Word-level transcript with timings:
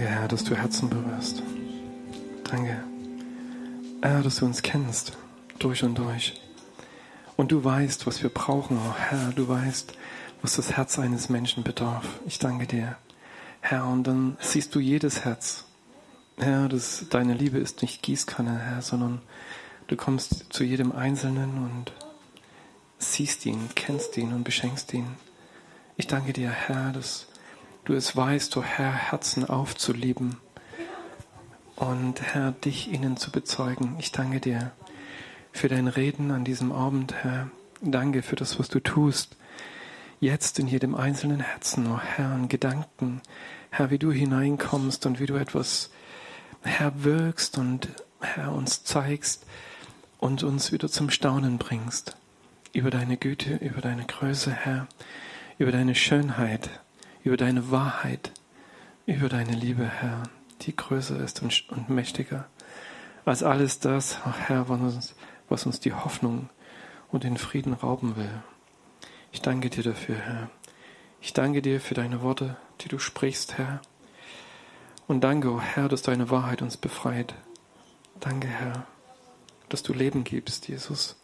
Danke, 0.00 0.14
Herr, 0.14 0.28
dass 0.28 0.44
du 0.44 0.56
Herzen 0.56 0.88
berührst. 0.88 1.42
Danke, 2.44 2.82
Herr, 4.00 4.22
dass 4.22 4.36
du 4.36 4.46
uns 4.46 4.62
kennst, 4.62 5.12
durch 5.58 5.84
und 5.84 5.98
durch. 5.98 6.40
Und 7.36 7.52
du 7.52 7.62
weißt, 7.62 8.06
was 8.06 8.22
wir 8.22 8.30
brauchen, 8.30 8.78
oh 8.78 8.94
Herr, 8.96 9.30
du 9.36 9.46
weißt, 9.46 9.92
was 10.40 10.56
das 10.56 10.72
Herz 10.72 10.98
eines 10.98 11.28
Menschen 11.28 11.64
bedarf. 11.64 12.06
Ich 12.24 12.38
danke 12.38 12.66
dir, 12.66 12.96
Herr, 13.60 13.88
und 13.88 14.04
dann 14.04 14.38
siehst 14.40 14.74
du 14.74 14.80
jedes 14.80 15.26
Herz. 15.26 15.66
Herr, 16.38 16.70
das, 16.70 17.04
deine 17.10 17.34
Liebe 17.34 17.58
ist 17.58 17.82
nicht 17.82 18.00
Gießkanne, 18.00 18.58
Herr, 18.58 18.80
sondern 18.80 19.20
du 19.88 19.96
kommst 19.96 20.46
zu 20.48 20.64
jedem 20.64 20.92
Einzelnen 20.92 21.58
und 21.58 21.92
siehst 22.96 23.44
ihn, 23.44 23.68
kennst 23.74 24.16
ihn 24.16 24.32
und 24.32 24.44
beschenkst 24.44 24.94
ihn. 24.94 25.08
Ich 25.98 26.06
danke 26.06 26.32
dir, 26.32 26.48
Herr, 26.48 26.90
dass 26.92 27.26
du 27.84 27.94
es 27.94 28.16
weißt, 28.16 28.56
o 28.56 28.60
oh 28.60 28.62
Herr, 28.62 28.92
Herzen 28.92 29.48
aufzulieben 29.48 30.36
und 31.76 32.20
Herr, 32.20 32.52
dich 32.52 32.92
ihnen 32.92 33.16
zu 33.16 33.30
bezeugen. 33.30 33.96
Ich 33.98 34.12
danke 34.12 34.40
dir 34.40 34.72
für 35.52 35.68
dein 35.68 35.88
Reden 35.88 36.30
an 36.30 36.44
diesem 36.44 36.72
Abend, 36.72 37.14
Herr. 37.14 37.50
Danke 37.80 38.22
für 38.22 38.36
das, 38.36 38.58
was 38.58 38.68
du 38.68 38.80
tust. 38.80 39.36
Jetzt 40.20 40.58
in 40.58 40.66
jedem 40.66 40.94
einzelnen 40.94 41.40
Herzen, 41.40 41.86
o 41.86 41.94
oh 41.94 41.98
Herr, 41.98 42.34
in 42.34 42.48
Gedanken, 42.48 43.22
Herr, 43.70 43.90
wie 43.90 43.98
du 43.98 44.12
hineinkommst 44.12 45.06
und 45.06 45.18
wie 45.18 45.26
du 45.26 45.36
etwas, 45.36 45.90
Herr, 46.62 47.02
wirkst 47.02 47.56
und 47.56 47.88
Herr, 48.20 48.52
uns 48.52 48.84
zeigst 48.84 49.46
und 50.18 50.42
uns 50.42 50.72
wieder 50.72 50.88
zum 50.88 51.08
Staunen 51.08 51.56
bringst. 51.56 52.16
Über 52.74 52.90
deine 52.90 53.16
Güte, 53.16 53.54
über 53.56 53.80
deine 53.80 54.04
Größe, 54.04 54.52
Herr, 54.52 54.86
über 55.58 55.72
deine 55.72 55.94
Schönheit, 55.94 56.68
über 57.24 57.36
deine 57.36 57.70
Wahrheit, 57.70 58.32
über 59.06 59.28
deine 59.28 59.52
Liebe, 59.52 59.84
Herr, 59.84 60.22
die 60.62 60.76
größer 60.76 61.18
ist 61.20 61.42
und, 61.42 61.68
und 61.70 61.88
mächtiger 61.88 62.46
als 63.24 63.42
alles 63.42 63.78
das, 63.78 64.18
oh 64.26 64.32
Herr, 64.32 64.68
was 64.68 64.80
uns, 64.80 65.14
was 65.48 65.66
uns 65.66 65.80
die 65.80 65.92
Hoffnung 65.92 66.48
und 67.10 67.24
den 67.24 67.36
Frieden 67.36 67.74
rauben 67.74 68.16
will. 68.16 68.42
Ich 69.32 69.40
danke 69.42 69.70
dir 69.70 69.84
dafür, 69.84 70.16
Herr. 70.16 70.50
Ich 71.20 71.32
danke 71.32 71.62
dir 71.62 71.80
für 71.80 71.94
deine 71.94 72.22
Worte, 72.22 72.56
die 72.80 72.88
du 72.88 72.98
sprichst, 72.98 73.58
Herr. 73.58 73.80
Und 75.06 75.22
danke, 75.22 75.50
oh 75.50 75.60
Herr, 75.60 75.88
dass 75.88 76.02
deine 76.02 76.30
Wahrheit 76.30 76.62
uns 76.62 76.76
befreit. 76.76 77.34
Danke, 78.20 78.48
Herr, 78.48 78.86
dass 79.68 79.82
du 79.82 79.92
Leben 79.92 80.24
gibst, 80.24 80.68
Jesus. 80.68 81.16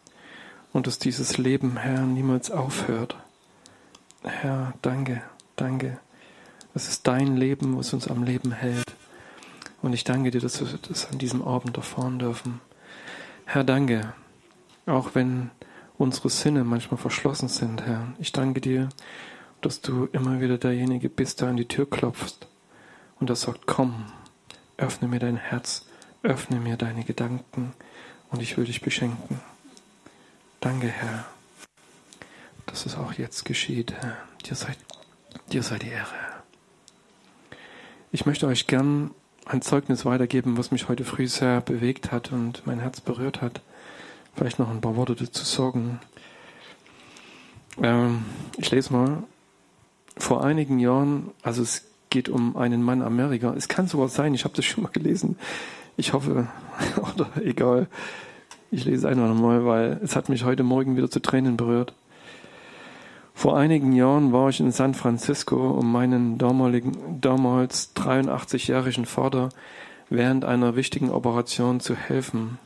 Und 0.73 0.87
dass 0.87 0.99
dieses 0.99 1.37
Leben, 1.37 1.77
Herr, 1.77 2.01
niemals 2.01 2.51
aufhört. 2.51 3.17
Herr, 4.23 4.73
danke. 4.81 5.23
Danke. 5.57 5.99
Es 6.75 6.87
ist 6.87 7.07
dein 7.07 7.35
Leben, 7.35 7.75
was 7.77 7.91
uns 7.91 8.07
am 8.07 8.21
Leben 8.23 8.51
hält. 8.51 8.93
Und 9.81 9.93
ich 9.93 10.03
danke 10.03 10.29
dir, 10.29 10.39
dass 10.39 10.61
wir 10.61 10.79
das 10.87 11.09
an 11.11 11.17
diesem 11.17 11.41
Abend 11.41 11.75
erfahren 11.77 12.19
dürfen. 12.19 12.61
Herr, 13.45 13.63
danke. 13.63 14.13
Auch 14.85 15.15
wenn 15.15 15.49
unsere 15.97 16.29
Sinne 16.29 16.63
manchmal 16.63 16.99
verschlossen 16.99 17.49
sind, 17.49 17.81
Herr. 17.81 18.13
Ich 18.19 18.31
danke 18.31 18.61
dir, 18.61 18.89
dass 19.61 19.81
du 19.81 20.07
immer 20.11 20.41
wieder 20.41 20.59
derjenige 20.59 21.09
bist, 21.09 21.41
der 21.41 21.47
an 21.47 21.57
die 21.57 21.67
Tür 21.67 21.89
klopfst 21.89 22.47
und 23.19 23.27
der 23.29 23.35
sagt, 23.35 23.65
komm, 23.65 24.05
öffne 24.77 25.07
mir 25.07 25.19
dein 25.19 25.37
Herz, 25.37 25.87
öffne 26.21 26.59
mir 26.59 26.77
deine 26.77 27.03
Gedanken 27.03 27.73
und 28.29 28.43
ich 28.43 28.57
will 28.57 28.65
dich 28.65 28.81
beschenken. 28.81 29.39
Danke, 30.59 30.87
Herr, 30.87 31.25
dass 32.67 32.85
es 32.85 32.95
auch 32.95 33.13
jetzt 33.13 33.43
geschieht, 33.43 33.93
Herr. 33.93 34.17
Dir 34.45 34.53
sei 34.53 34.75
Dir 35.51 35.63
sei 35.63 35.77
die 35.79 35.89
Ehre. 35.89 36.07
Ich 38.11 38.25
möchte 38.25 38.47
euch 38.47 38.67
gern 38.67 39.11
ein 39.45 39.61
Zeugnis 39.61 40.05
weitergeben, 40.05 40.57
was 40.57 40.71
mich 40.71 40.89
heute 40.89 41.05
früh 41.05 41.27
sehr 41.27 41.61
bewegt 41.61 42.11
hat 42.11 42.31
und 42.31 42.65
mein 42.65 42.79
Herz 42.79 43.01
berührt 43.01 43.41
hat. 43.41 43.61
Vielleicht 44.35 44.59
noch 44.59 44.69
ein 44.69 44.81
paar 44.81 44.95
Worte 44.95 45.15
dazu 45.15 45.45
sagen. 45.45 45.99
Ähm, 47.81 48.25
ich 48.57 48.71
lese 48.71 48.93
mal. 48.93 49.23
Vor 50.17 50.43
einigen 50.43 50.79
Jahren, 50.79 51.31
also 51.43 51.61
es 51.61 51.85
geht 52.09 52.29
um 52.29 52.57
einen 52.57 52.81
Mann 52.81 53.01
Amerika. 53.01 53.53
Es 53.55 53.67
kann 53.67 53.87
sogar 53.87 54.09
sein, 54.09 54.33
ich 54.33 54.45
habe 54.45 54.55
das 54.55 54.65
schon 54.65 54.83
mal 54.83 54.91
gelesen. 54.91 55.37
Ich 55.95 56.13
hoffe, 56.13 56.47
oder 57.13 57.29
egal. 57.43 57.87
Ich 58.71 58.85
lese 58.85 59.07
einfach 59.07 59.27
nochmal, 59.27 59.65
weil 59.65 59.99
es 60.03 60.15
hat 60.15 60.27
mich 60.29 60.43
heute 60.43 60.63
Morgen 60.63 60.97
wieder 60.97 61.09
zu 61.09 61.21
Tränen 61.21 61.55
berührt. 61.55 61.93
Vor 63.37 63.55
einigen 63.55 63.91
Jahren 63.91 64.33
war 64.33 64.49
ich 64.49 64.59
in 64.59 64.71
San 64.71 64.95
Francisco, 64.95 65.69
um 65.69 65.91
meinen 65.91 66.39
damaligen, 66.39 67.21
damals 67.21 67.95
83-jährigen 67.95 69.05
Vater 69.05 69.49
während 70.09 70.43
einer 70.43 70.75
wichtigen 70.75 71.11
Operation 71.11 71.79
zu 71.79 71.93
helfen. 71.93 72.57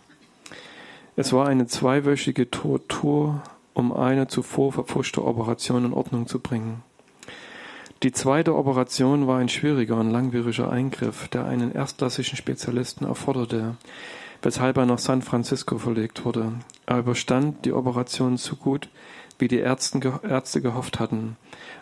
Es 1.17 1.33
war 1.33 1.49
eine 1.49 1.65
zweiwöchige 1.65 2.49
Tortur, 2.49 3.43
um 3.73 3.91
eine 3.91 4.27
zuvor 4.27 4.71
verpfuschte 4.71 5.25
Operation 5.25 5.83
in 5.83 5.93
Ordnung 5.93 6.25
zu 6.25 6.39
bringen. 6.39 6.83
Die 8.01 8.13
zweite 8.13 8.55
Operation 8.55 9.27
war 9.27 9.39
ein 9.39 9.49
schwieriger 9.49 9.99
und 9.99 10.09
langwieriger 10.09 10.71
Eingriff, 10.71 11.27
der 11.27 11.47
einen 11.47 11.73
erstklassigen 11.73 12.37
Spezialisten 12.37 13.03
erforderte, 13.03 13.75
weshalb 14.41 14.77
er 14.77 14.85
nach 14.85 14.99
San 14.99 15.21
Francisco 15.21 15.77
verlegt 15.77 16.23
wurde. 16.23 16.53
Er 16.85 16.99
überstand 16.99 17.65
die 17.65 17.73
Operation 17.73 18.37
so 18.37 18.55
gut, 18.55 18.87
wie 19.41 19.47
die 19.47 19.59
Ärzte 19.59 19.99
gehofft 20.61 20.99
hatten. 20.99 21.35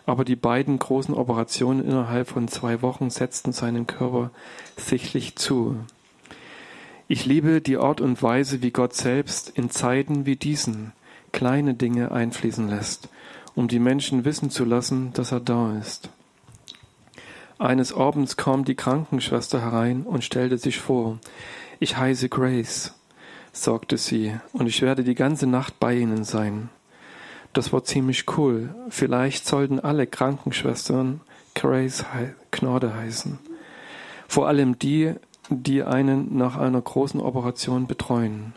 Aber 0.06 0.24
die 0.24 0.36
beiden 0.36 0.78
großen 0.78 1.14
Operationen 1.14 1.84
innerhalb 1.84 2.28
von 2.28 2.48
zwei 2.48 2.82
Wochen 2.82 3.10
setzten 3.10 3.52
seinen 3.52 3.86
Körper 3.86 4.30
sichtlich 4.76 5.36
zu. 5.36 5.76
Ich 7.06 7.26
liebe 7.26 7.60
die 7.60 7.76
Art 7.76 8.00
und 8.00 8.22
Weise, 8.22 8.62
wie 8.62 8.70
Gott 8.70 8.94
selbst 8.94 9.50
in 9.50 9.70
Zeiten 9.70 10.26
wie 10.26 10.36
diesen 10.36 10.92
kleine 11.32 11.74
Dinge 11.74 12.12
einfließen 12.12 12.68
lässt, 12.68 13.08
um 13.54 13.68
die 13.68 13.78
Menschen 13.78 14.24
wissen 14.24 14.50
zu 14.50 14.64
lassen, 14.64 15.12
dass 15.12 15.32
er 15.32 15.40
da 15.40 15.76
ist. 15.76 16.10
Eines 17.58 17.92
Abends 17.92 18.36
kam 18.36 18.64
die 18.64 18.74
Krankenschwester 18.74 19.60
herein 19.60 20.02
und 20.04 20.24
stellte 20.24 20.56
sich 20.56 20.78
vor. 20.78 21.18
Ich 21.78 21.96
heiße 21.96 22.28
Grace, 22.28 22.94
sagte 23.52 23.98
sie, 23.98 24.34
und 24.52 24.66
ich 24.66 24.80
werde 24.80 25.04
die 25.04 25.14
ganze 25.14 25.46
Nacht 25.46 25.78
bei 25.78 25.94
Ihnen 25.94 26.24
sein. 26.24 26.70
Das 27.52 27.72
war 27.72 27.82
ziemlich 27.82 28.26
cool. 28.36 28.74
Vielleicht 28.90 29.46
sollten 29.46 29.80
alle 29.80 30.06
Krankenschwestern 30.06 31.20
Grace 31.54 32.04
Gnade 32.52 32.94
heißen. 32.94 33.38
Vor 34.28 34.46
allem 34.46 34.78
die, 34.78 35.14
die 35.48 35.82
einen 35.82 36.36
nach 36.36 36.56
einer 36.56 36.80
großen 36.80 37.20
Operation 37.20 37.88
betreuen. 37.88 38.54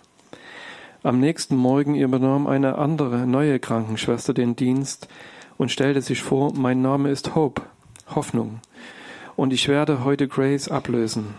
Am 1.01 1.19
nächsten 1.19 1.55
Morgen 1.55 1.95
übernahm 1.95 2.47
eine 2.47 2.77
andere, 2.77 3.25
neue 3.25 3.59
Krankenschwester 3.59 4.33
den 4.33 4.55
Dienst 4.55 5.07
und 5.57 5.71
stellte 5.71 6.01
sich 6.01 6.21
vor, 6.21 6.53
mein 6.53 6.81
Name 6.81 7.09
ist 7.09 7.35
Hope, 7.35 7.63
Hoffnung, 8.13 8.59
und 9.35 9.51
ich 9.51 9.67
werde 9.67 10.03
heute 10.03 10.27
Grace 10.27 10.69
ablösen. 10.69 11.33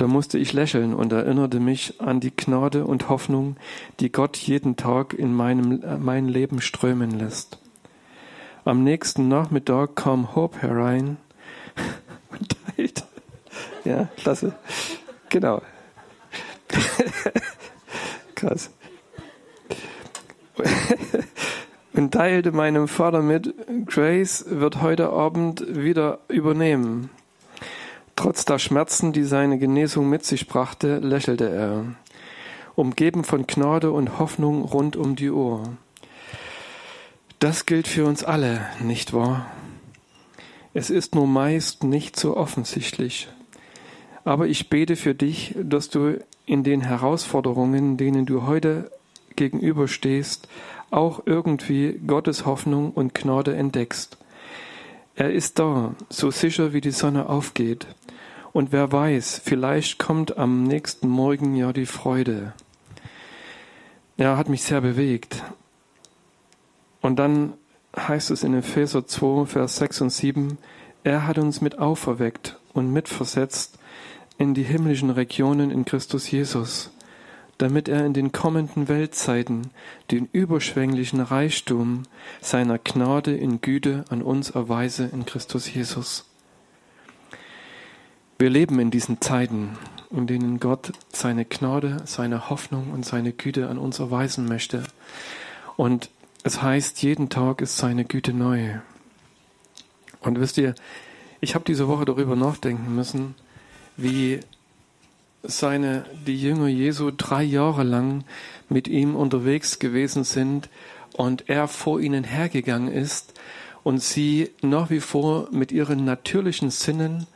Da 0.00 0.06
musste 0.06 0.38
ich 0.38 0.54
lächeln 0.54 0.94
und 0.94 1.12
erinnerte 1.12 1.60
mich 1.60 2.00
an 2.00 2.20
die 2.20 2.34
Gnade 2.34 2.86
und 2.86 3.10
Hoffnung, 3.10 3.56
die 4.00 4.10
Gott 4.10 4.38
jeden 4.38 4.76
Tag 4.76 5.12
in 5.12 5.34
meinem, 5.34 5.82
äh, 5.82 5.98
mein 5.98 6.26
Leben 6.26 6.62
strömen 6.62 7.10
lässt. 7.10 7.58
Am 8.64 8.82
nächsten 8.82 9.28
Nachmittag 9.28 9.96
kam 9.96 10.34
Hope 10.34 10.62
herein 10.62 11.18
und 12.30 12.56
teilte. 12.74 13.02
Ja, 13.84 14.08
klasse. 14.16 14.54
Genau. 15.28 15.60
Krass. 18.34 18.70
und 21.92 22.14
teilte 22.14 22.52
meinem 22.52 22.88
Vater 22.88 23.20
mit, 23.20 23.54
Grace 23.84 24.46
wird 24.48 24.80
heute 24.80 25.10
Abend 25.10 25.62
wieder 25.68 26.20
übernehmen. 26.28 27.10
Trotz 28.22 28.44
der 28.44 28.58
Schmerzen, 28.58 29.14
die 29.14 29.22
seine 29.22 29.58
Genesung 29.58 30.10
mit 30.10 30.26
sich 30.26 30.46
brachte, 30.46 30.98
lächelte 30.98 31.48
er, 31.48 31.86
umgeben 32.74 33.24
von 33.24 33.46
Gnade 33.46 33.92
und 33.92 34.18
Hoffnung 34.18 34.62
rund 34.62 34.94
um 34.94 35.16
die 35.16 35.30
Uhr. 35.30 35.62
Das 37.38 37.64
gilt 37.64 37.88
für 37.88 38.04
uns 38.04 38.22
alle, 38.22 38.60
nicht 38.78 39.14
wahr? 39.14 39.46
Es 40.74 40.90
ist 40.90 41.14
nur 41.14 41.26
meist 41.26 41.82
nicht 41.82 42.14
so 42.20 42.36
offensichtlich. 42.36 43.28
Aber 44.26 44.48
ich 44.48 44.68
bete 44.68 44.96
für 44.96 45.14
dich, 45.14 45.54
dass 45.58 45.88
du 45.88 46.22
in 46.44 46.62
den 46.62 46.82
Herausforderungen, 46.82 47.96
denen 47.96 48.26
du 48.26 48.46
heute 48.46 48.90
gegenüberstehst, 49.36 50.46
auch 50.90 51.22
irgendwie 51.24 51.98
Gottes 52.06 52.44
Hoffnung 52.44 52.90
und 52.90 53.14
Gnade 53.14 53.56
entdeckst. 53.56 54.18
Er 55.14 55.32
ist 55.32 55.58
da, 55.58 55.94
so 56.10 56.30
sicher 56.30 56.74
wie 56.74 56.82
die 56.82 56.90
Sonne 56.90 57.30
aufgeht. 57.30 57.86
Und 58.52 58.72
wer 58.72 58.90
weiß, 58.90 59.40
vielleicht 59.44 59.98
kommt 59.98 60.36
am 60.36 60.64
nächsten 60.64 61.08
Morgen 61.08 61.54
ja 61.54 61.72
die 61.72 61.86
Freude. 61.86 62.52
Er 64.16 64.36
hat 64.36 64.48
mich 64.48 64.62
sehr 64.62 64.80
bewegt. 64.80 65.42
Und 67.00 67.18
dann 67.18 67.54
heißt 67.96 68.30
es 68.30 68.42
in 68.42 68.54
Epheser 68.54 69.06
2, 69.06 69.46
Vers 69.46 69.76
6 69.76 70.00
und 70.02 70.10
7, 70.10 70.58
er 71.04 71.26
hat 71.26 71.38
uns 71.38 71.60
mit 71.60 71.78
auferweckt 71.78 72.58
und 72.74 72.92
mitversetzt 72.92 73.78
in 74.36 74.54
die 74.54 74.62
himmlischen 74.62 75.10
Regionen 75.10 75.70
in 75.70 75.84
Christus 75.84 76.30
Jesus, 76.30 76.90
damit 77.58 77.88
er 77.88 78.04
in 78.04 78.14
den 78.14 78.32
kommenden 78.32 78.88
Weltzeiten 78.88 79.70
den 80.10 80.28
überschwänglichen 80.32 81.20
Reichtum 81.20 82.02
seiner 82.40 82.78
Gnade 82.78 83.34
in 83.34 83.60
Güte 83.60 84.04
an 84.10 84.22
uns 84.22 84.50
erweise 84.50 85.08
in 85.12 85.24
Christus 85.24 85.72
Jesus. 85.72 86.29
Wir 88.40 88.48
leben 88.48 88.80
in 88.80 88.90
diesen 88.90 89.20
Zeiten, 89.20 89.76
in 90.10 90.26
denen 90.26 90.60
Gott 90.60 90.92
seine 91.12 91.44
Gnade, 91.44 91.98
seine 92.06 92.48
Hoffnung 92.48 92.90
und 92.90 93.04
seine 93.04 93.34
Güte 93.34 93.68
an 93.68 93.76
uns 93.76 93.98
erweisen 93.98 94.46
möchte. 94.46 94.82
Und 95.76 96.08
es 96.42 96.62
heißt, 96.62 97.02
jeden 97.02 97.28
Tag 97.28 97.60
ist 97.60 97.76
seine 97.76 98.06
Güte 98.06 98.32
neu. 98.32 98.78
Und 100.20 100.40
wisst 100.40 100.56
ihr, 100.56 100.74
ich 101.42 101.54
habe 101.54 101.66
diese 101.66 101.86
Woche 101.86 102.06
darüber 102.06 102.34
nachdenken 102.34 102.94
müssen, 102.94 103.34
wie 103.98 104.40
seine, 105.42 106.06
die 106.26 106.40
Jünger 106.40 106.68
Jesu 106.68 107.10
drei 107.14 107.42
Jahre 107.42 107.82
lang 107.82 108.24
mit 108.70 108.88
ihm 108.88 109.16
unterwegs 109.16 109.78
gewesen 109.78 110.24
sind 110.24 110.70
und 111.12 111.50
er 111.50 111.68
vor 111.68 112.00
ihnen 112.00 112.24
hergegangen 112.24 112.90
ist 112.90 113.38
und 113.82 114.02
sie 114.02 114.48
nach 114.62 114.88
wie 114.88 115.00
vor 115.00 115.48
mit 115.52 115.72
ihren 115.72 116.06
natürlichen 116.06 116.70
Sinnen 116.70 117.26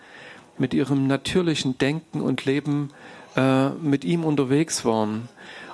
mit 0.58 0.74
ihrem 0.74 1.06
natürlichen 1.06 1.78
Denken 1.78 2.20
und 2.20 2.44
Leben 2.44 2.90
äh, 3.36 3.70
mit 3.70 4.04
ihm 4.04 4.24
unterwegs 4.24 4.84
waren. 4.84 5.28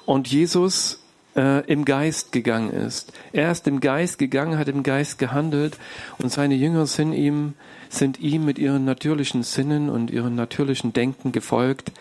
Und 0.06 0.29
Jesus 0.29 1.00
äh, 1.37 1.65
im 1.67 1.85
Geist 1.85 2.32
gegangen 2.32 2.71
ist. 2.71 3.12
Er 3.32 3.50
ist 3.50 3.67
im 3.67 3.81
Geist 3.81 4.19
gegangen, 4.19 4.59
hat 4.59 4.69
im 4.69 4.82
Geist 4.82 5.19
gehandelt 5.19 5.79
und 6.19 6.32
seine 6.32 6.55
Jünger 6.55 6.87
sind 6.87 7.12
ihm, 7.12 7.55
sind 7.88 8.21
ihm 8.21 8.44
mit 8.44 8.59
ihren 8.59 8.85
natürlichen 8.85 9.43
Sinnen 9.43 9.91
und 9.91 10.11
ihren 10.11 10.35
natürlichen 10.35 10.93
Denken 10.93 11.32
gefolgt 11.32 11.93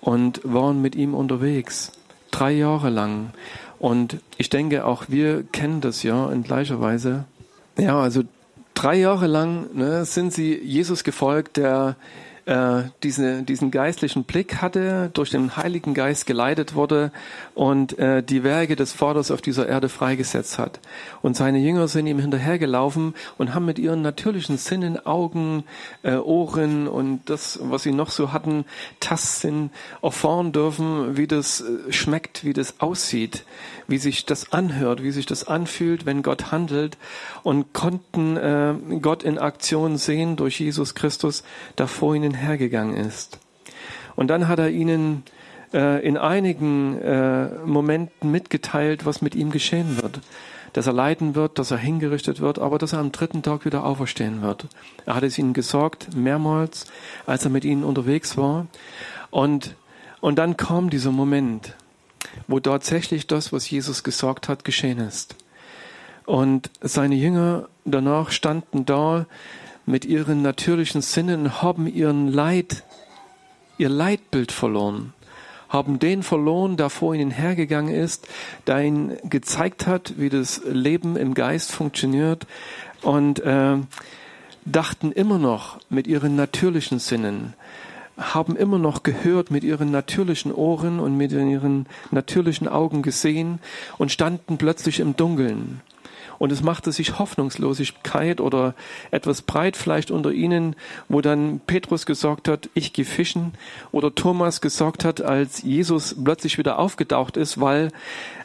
und 0.00 0.40
waren 0.44 0.80
mit 0.80 0.94
ihm 0.94 1.14
unterwegs. 1.14 1.92
Drei 2.30 2.52
Jahre 2.52 2.90
lang. 2.90 3.30
Und 3.78 4.18
ich 4.36 4.50
denke, 4.50 4.84
auch 4.84 5.04
wir 5.08 5.44
kennen 5.44 5.80
das 5.80 6.02
ja 6.02 6.30
in 6.30 6.42
gleicher 6.42 6.80
Weise. 6.80 7.24
Ja, 7.78 8.00
also 8.00 8.22
drei 8.78 8.94
Jahre 8.94 9.26
lang 9.26 9.74
ne, 9.74 10.04
sind 10.04 10.32
sie 10.32 10.54
Jesus 10.54 11.02
gefolgt, 11.02 11.56
der 11.56 11.96
äh, 12.48 12.84
diese, 13.02 13.42
diesen 13.42 13.70
geistlichen 13.70 14.24
Blick 14.24 14.62
hatte, 14.62 15.10
durch 15.12 15.28
den 15.28 15.56
Heiligen 15.56 15.92
Geist 15.92 16.24
geleitet 16.24 16.74
wurde 16.74 17.12
und 17.54 17.98
äh, 17.98 18.22
die 18.22 18.42
Werke 18.42 18.74
des 18.74 18.94
Vaters 18.94 19.30
auf 19.30 19.42
dieser 19.42 19.68
Erde 19.68 19.90
freigesetzt 19.90 20.58
hat. 20.58 20.80
Und 21.20 21.36
seine 21.36 21.58
Jünger 21.58 21.88
sind 21.88 22.06
ihm 22.06 22.18
hinterhergelaufen 22.18 23.14
und 23.36 23.54
haben 23.54 23.66
mit 23.66 23.78
ihren 23.78 24.00
natürlichen 24.00 24.56
Sinnen, 24.56 25.04
Augen, 25.04 25.64
äh, 26.02 26.14
Ohren 26.14 26.88
und 26.88 27.20
das, 27.26 27.58
was 27.62 27.82
sie 27.82 27.92
noch 27.92 28.10
so 28.10 28.32
hatten, 28.32 28.64
Tastsinn 28.98 29.68
erfahren 30.00 30.52
dürfen, 30.52 31.18
wie 31.18 31.26
das 31.26 31.60
äh, 31.60 31.92
schmeckt, 31.92 32.44
wie 32.44 32.54
das 32.54 32.80
aussieht, 32.80 33.44
wie 33.88 33.98
sich 33.98 34.24
das 34.24 34.54
anhört, 34.54 35.02
wie 35.02 35.10
sich 35.10 35.26
das 35.26 35.46
anfühlt, 35.46 36.06
wenn 36.06 36.22
Gott 36.22 36.50
handelt 36.50 36.96
und 37.42 37.74
konnten 37.74 38.38
äh, 38.38 38.74
Gott 39.02 39.22
in 39.22 39.36
Aktion 39.38 39.98
sehen 39.98 40.36
durch 40.36 40.60
Jesus 40.60 40.94
Christus, 40.94 41.42
der 41.76 41.88
vor 41.88 42.14
ihnen 42.14 42.37
hergegangen 42.38 42.96
ist. 42.96 43.38
Und 44.16 44.28
dann 44.28 44.48
hat 44.48 44.58
er 44.58 44.70
ihnen 44.70 45.22
äh, 45.72 46.04
in 46.04 46.16
einigen 46.16 47.00
äh, 47.00 47.48
Momenten 47.64 48.30
mitgeteilt, 48.30 49.06
was 49.06 49.22
mit 49.22 49.34
ihm 49.34 49.50
geschehen 49.50 50.00
wird. 50.00 50.20
Dass 50.72 50.86
er 50.86 50.92
leiden 50.92 51.34
wird, 51.34 51.58
dass 51.58 51.70
er 51.70 51.78
hingerichtet 51.78 52.40
wird, 52.40 52.58
aber 52.58 52.78
dass 52.78 52.92
er 52.92 52.98
am 52.98 53.12
dritten 53.12 53.42
Tag 53.42 53.64
wieder 53.64 53.84
auferstehen 53.84 54.42
wird. 54.42 54.66
Er 55.06 55.14
hat 55.14 55.22
es 55.22 55.38
ihnen 55.38 55.52
gesagt, 55.52 56.14
mehrmals, 56.14 56.86
als 57.26 57.44
er 57.44 57.50
mit 57.50 57.64
ihnen 57.64 57.84
unterwegs 57.84 58.36
war. 58.36 58.66
Und, 59.30 59.76
und 60.20 60.36
dann 60.38 60.56
kam 60.56 60.90
dieser 60.90 61.12
Moment, 61.12 61.74
wo 62.46 62.60
tatsächlich 62.60 63.26
das, 63.26 63.52
was 63.52 63.68
Jesus 63.70 64.04
gesagt 64.04 64.48
hat, 64.48 64.64
geschehen 64.64 64.98
ist. 64.98 65.36
Und 66.26 66.70
seine 66.82 67.14
Jünger 67.14 67.68
danach 67.86 68.30
standen 68.30 68.84
da 68.84 69.26
mit 69.88 70.04
ihren 70.04 70.42
natürlichen 70.42 71.00
Sinnen, 71.00 71.62
haben 71.62 71.86
ihren 71.86 72.28
Leid, 72.28 72.84
ihr 73.78 73.88
Leitbild 73.88 74.52
verloren, 74.52 75.14
haben 75.68 75.98
den 75.98 76.22
verloren, 76.22 76.76
der 76.76 76.90
vor 76.90 77.14
ihnen 77.14 77.30
hergegangen 77.30 77.94
ist, 77.94 78.28
der 78.66 78.84
ihnen 78.84 79.16
gezeigt 79.24 79.86
hat, 79.86 80.14
wie 80.18 80.28
das 80.28 80.60
Leben 80.64 81.16
im 81.16 81.34
Geist 81.34 81.72
funktioniert 81.72 82.46
und 83.02 83.40
äh, 83.40 83.76
dachten 84.66 85.12
immer 85.12 85.38
noch 85.38 85.78
mit 85.88 86.06
ihren 86.06 86.36
natürlichen 86.36 86.98
Sinnen, 86.98 87.54
haben 88.18 88.56
immer 88.56 88.78
noch 88.78 89.02
gehört 89.02 89.50
mit 89.50 89.64
ihren 89.64 89.90
natürlichen 89.90 90.52
Ohren 90.52 91.00
und 91.00 91.16
mit 91.16 91.32
ihren 91.32 91.86
natürlichen 92.10 92.68
Augen 92.68 93.00
gesehen 93.00 93.58
und 93.96 94.12
standen 94.12 94.58
plötzlich 94.58 95.00
im 95.00 95.16
Dunkeln 95.16 95.80
und 96.38 96.52
es 96.52 96.62
machte 96.62 96.92
sich 96.92 97.18
Hoffnungslosigkeit 97.18 98.40
oder 98.40 98.74
etwas 99.10 99.42
breit 99.42 99.76
vielleicht 99.76 100.10
unter 100.10 100.32
ihnen, 100.32 100.76
wo 101.08 101.20
dann 101.20 101.60
Petrus 101.66 102.06
gesagt 102.06 102.48
hat, 102.48 102.70
ich 102.74 102.92
gehe 102.92 103.04
fischen. 103.04 103.52
Oder 103.92 104.14
Thomas 104.14 104.60
gesagt 104.60 105.04
hat, 105.04 105.20
als 105.20 105.62
Jesus 105.62 106.16
plötzlich 106.22 106.58
wieder 106.58 106.78
aufgetaucht 106.78 107.36
ist, 107.36 107.60
weil 107.60 107.90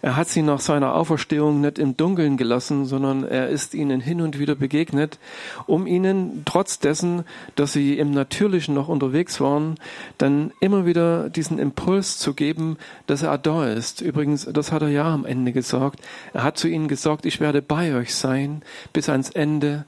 er 0.04 0.18
hat 0.18 0.28
sie 0.28 0.42
nach 0.42 0.60
seiner 0.60 0.96
Auferstehung 0.96 1.62
nicht 1.62 1.80
im 1.80 1.96
Dunkeln 1.96 2.36
gelassen, 2.36 2.86
sondern 2.86 3.24
er 3.24 3.48
ist 3.48 3.74
ihnen 3.74 4.02
hin 4.02 4.20
und 4.20 4.38
wieder 4.38 4.54
begegnet, 4.54 5.18
um 5.66 5.88
ihnen 5.88 6.44
trotz 6.44 6.78
dessen, 6.78 7.24
dass 7.56 7.72
sie 7.72 7.98
im 7.98 8.12
Natürlichen 8.12 8.76
noch 8.76 8.90
unterwegs 8.90 9.40
waren, 9.40 9.76
dann 10.18 10.52
immer 10.60 10.86
wieder 10.86 11.30
diesen 11.30 11.58
Impuls 11.58 12.18
zu 12.18 12.34
geben, 12.34 12.76
dass 13.08 13.24
er 13.24 13.38
da 13.38 13.66
ist. 13.66 14.02
Übrigens, 14.02 14.46
das 14.52 14.74
hat 14.74 14.82
er 14.82 14.90
ja 14.90 15.06
am 15.06 15.26
Ende 15.26 15.54
gesagt. 15.54 16.02
Er 16.34 16.44
hat 16.44 16.58
zu 16.58 16.68
ihnen 16.68 16.90
gesagt, 16.90 17.26
ich 17.26 17.40
werde 17.40 17.62
bei 17.62 17.96
euch 17.96 18.14
sein 18.14 18.62
bis 18.92 19.08
ans 19.08 19.30
Ende 19.30 19.86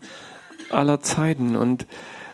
aller 0.70 1.02
Zeiten. 1.02 1.58
Und 1.58 1.88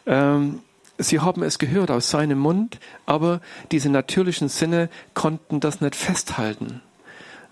ähm, 0.06 0.60
sie 1.00 1.20
haben 1.20 1.42
es 1.42 1.58
gehört 1.58 1.90
aus 1.90 2.12
seinem 2.12 2.38
Mund, 2.38 2.78
aber 3.08 3.42
diese 3.72 3.90
natürlichen 3.90 4.50
Sinne 4.50 4.88
konnten 5.16 5.60
das 5.60 5.82
nicht 5.82 5.96
festhalten. 5.96 6.84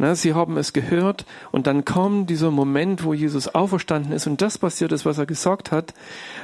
Na, 0.02 0.16
sie 0.16 0.34
haben 0.34 0.58
es 0.58 0.74
gehört 0.74 1.26
und 1.52 1.68
dann 1.68 1.86
kam 1.86 2.26
dieser 2.26 2.52
Moment, 2.52 3.04
wo 3.04 3.14
Jesus 3.14 3.50
auferstanden 3.50 4.14
ist 4.14 4.26
und 4.28 4.42
das 4.42 4.58
passiert 4.58 4.92
ist, 4.94 5.06
was 5.06 5.18
er 5.18 5.26
gesagt 5.26 5.72
hat 5.72 5.94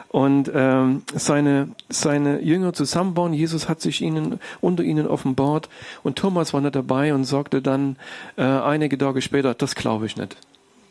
und 0.10 0.52
ähm, 0.54 1.04
seine, 1.16 1.70
seine 1.90 2.42
Jünger 2.42 2.74
zusammenbauen. 2.74 3.34
Jesus 3.34 3.68
hat 3.68 3.82
sich 3.82 4.02
ihnen 4.02 4.40
unter 4.62 4.84
ihnen 4.84 5.08
offenbart 5.08 5.70
und 6.04 6.18
Thomas 6.18 6.54
war 6.54 6.62
nicht 6.62 6.76
dabei 6.76 7.14
und 7.14 7.24
sagte 7.24 7.62
dann 7.62 7.96
äh, 8.38 8.44
einige 8.44 8.98
Tage 8.98 9.22
später, 9.22 9.54
das 9.54 9.74
glaube 9.76 10.06
ich 10.06 10.18
nicht 10.18 10.36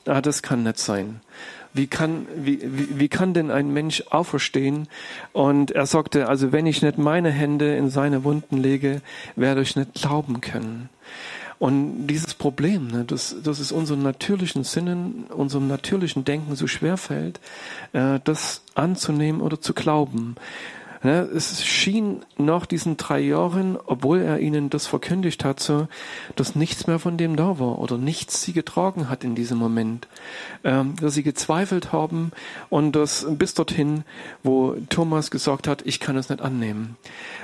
ah, 0.06 0.20
das 0.20 0.42
kann 0.42 0.62
nicht 0.62 0.78
sein. 0.78 1.20
Wie 1.72 1.86
kann, 1.86 2.26
wie, 2.36 2.60
wie, 2.62 2.98
wie 3.00 3.08
kann 3.08 3.34
denn 3.34 3.50
ein 3.50 3.72
Mensch 3.72 4.04
auferstehen? 4.10 4.88
Und 5.32 5.72
er 5.72 5.86
sagte, 5.86 6.28
also 6.28 6.52
wenn 6.52 6.66
ich 6.66 6.82
nicht 6.82 6.98
meine 6.98 7.30
Hände 7.30 7.76
in 7.76 7.90
seine 7.90 8.22
Wunden 8.22 8.56
lege, 8.56 9.02
werde 9.34 9.62
ich 9.62 9.74
nicht 9.74 9.94
glauben 9.94 10.40
können. 10.40 10.88
Und 11.58 12.06
dieses 12.06 12.34
Problem, 12.34 12.88
ne, 12.88 13.04
dass, 13.04 13.36
dass 13.42 13.58
es 13.58 13.72
unseren 13.72 14.02
natürlichen 14.02 14.64
Sinnen, 14.64 15.24
unserem 15.28 15.68
natürlichen 15.68 16.24
Denken 16.24 16.56
so 16.56 16.66
schwer 16.66 16.96
fällt, 16.96 17.40
äh, 17.92 18.20
das 18.24 18.62
anzunehmen 18.74 19.40
oder 19.40 19.60
zu 19.60 19.72
glauben. 19.74 20.36
Ne, 21.04 21.20
es 21.20 21.62
schien 21.62 22.24
nach 22.38 22.64
diesen 22.64 22.96
drei 22.96 23.20
Jahren, 23.20 23.76
obwohl 23.84 24.22
er 24.22 24.40
ihnen 24.40 24.70
das 24.70 24.86
verkündigt 24.86 25.44
hat, 25.44 25.60
so, 25.60 25.86
dass 26.34 26.56
nichts 26.56 26.86
mehr 26.86 26.98
von 26.98 27.18
dem 27.18 27.36
da 27.36 27.58
war 27.58 27.78
oder 27.78 27.98
nichts 27.98 28.40
sie 28.42 28.54
getragen 28.54 29.10
hat 29.10 29.22
in 29.22 29.34
diesem 29.34 29.58
Moment. 29.58 30.08
Ähm, 30.64 30.96
dass 30.98 31.12
sie 31.12 31.22
gezweifelt 31.22 31.92
haben 31.92 32.32
und 32.70 32.96
das 32.96 33.26
bis 33.28 33.52
dorthin, 33.52 34.04
wo 34.42 34.76
Thomas 34.88 35.30
gesagt 35.30 35.68
hat, 35.68 35.82
ich 35.84 36.00
kann 36.00 36.16
es 36.16 36.30
nicht 36.30 36.40
annehmen. 36.40 36.96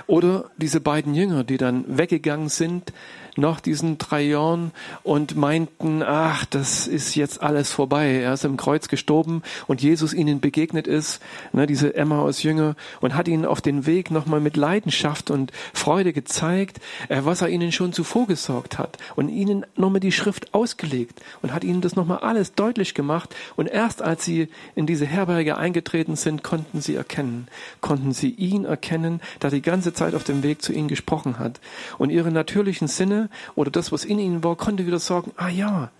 Oder 0.07 0.51
diese 0.57 0.81
beiden 0.81 1.15
Jünger, 1.15 1.45
die 1.45 1.59
dann 1.59 1.85
weggegangen 1.87 2.49
sind, 2.49 2.95
nach 3.41 3.61
diesen 3.61 3.99
drei 3.99 4.23
Jahren 4.23 4.73
und 5.03 5.37
meinten, 5.37 6.03
ach, 6.03 6.45
das 6.45 6.87
ist 6.87 7.15
jetzt 7.15 7.43
alles 7.43 7.73
vorbei. 7.73 8.21
Er 8.23 8.35
ist 8.35 8.45
im 8.45 8.57
Kreuz 8.57 8.89
gestorben 8.89 9.43
und 9.67 9.83
Jesus 9.83 10.13
ihnen 10.13 10.41
begegnet 10.41 10.87
ist, 10.87 11.21
ne, 11.53 11.67
diese 11.67 11.95
Emmaus 11.95 12.43
Jünger, 12.43 12.77
und 13.01 13.15
hat 13.15 13.29
ihnen 13.29 13.45
auf 13.45 13.61
den 13.61 13.87
Weg 13.87 14.11
nochmal 14.11 14.41
mit 14.41 14.57
Leidenschaft 14.57 15.31
und 15.31 15.53
Freude 15.73 16.13
gezeigt, 16.13 16.81
äh, 17.09 17.23
was 17.25 17.43
er 17.43 17.49
ihnen 17.49 17.73
schon 17.73 17.93
zuvor 17.93 18.27
gesorgt 18.27 18.79
hat 18.79 18.99
und 19.17 19.29
ihnen 19.29 19.65
nochmal 19.77 20.01
die 20.01 20.13
Schrift 20.13 20.55
ausgelegt 20.55 21.21
und 21.43 21.53
hat 21.55 21.65
ihnen 21.65 21.81
das 21.81 21.97
nochmal 21.97 22.19
alles 22.19 22.55
deutlich 22.55 22.95
gemacht. 22.95 23.35
Und 23.57 23.67
erst 23.67 24.03
als 24.03 24.25
sie 24.25 24.49
in 24.75 24.87
diese 24.87 25.07
Herberge 25.07 25.57
eingetreten 25.57 26.17
sind, 26.17 26.43
konnten 26.43 26.81
sie 26.81 26.95
erkennen, 26.95 27.49
konnten 27.81 28.13
sie 28.13 28.31
ihn 28.31 28.65
erkennen, 28.65 29.21
der 29.41 29.51
die 29.51 29.63
ganze 29.63 29.95
Zeit 29.95 30.15
auf 30.15 30.25
dem 30.25 30.43
Weg 30.43 30.63
zu 30.63 30.73
ihnen 30.73 30.89
gesprochen 30.89 31.39
hat. 31.39 31.61
Und 31.97 32.11
ihre 32.11 32.31
natürlichen 32.31 32.89
Sinne 32.89 33.30
oder 33.55 33.71
das, 33.71 33.93
was 33.93 34.05
in 34.05 34.19
ihnen 34.19 34.45
war, 34.45 34.57
konnte 34.57 34.87
wieder 34.87 34.99
sagen, 34.99 35.33
ah 35.37 35.49
ja, 35.49 35.91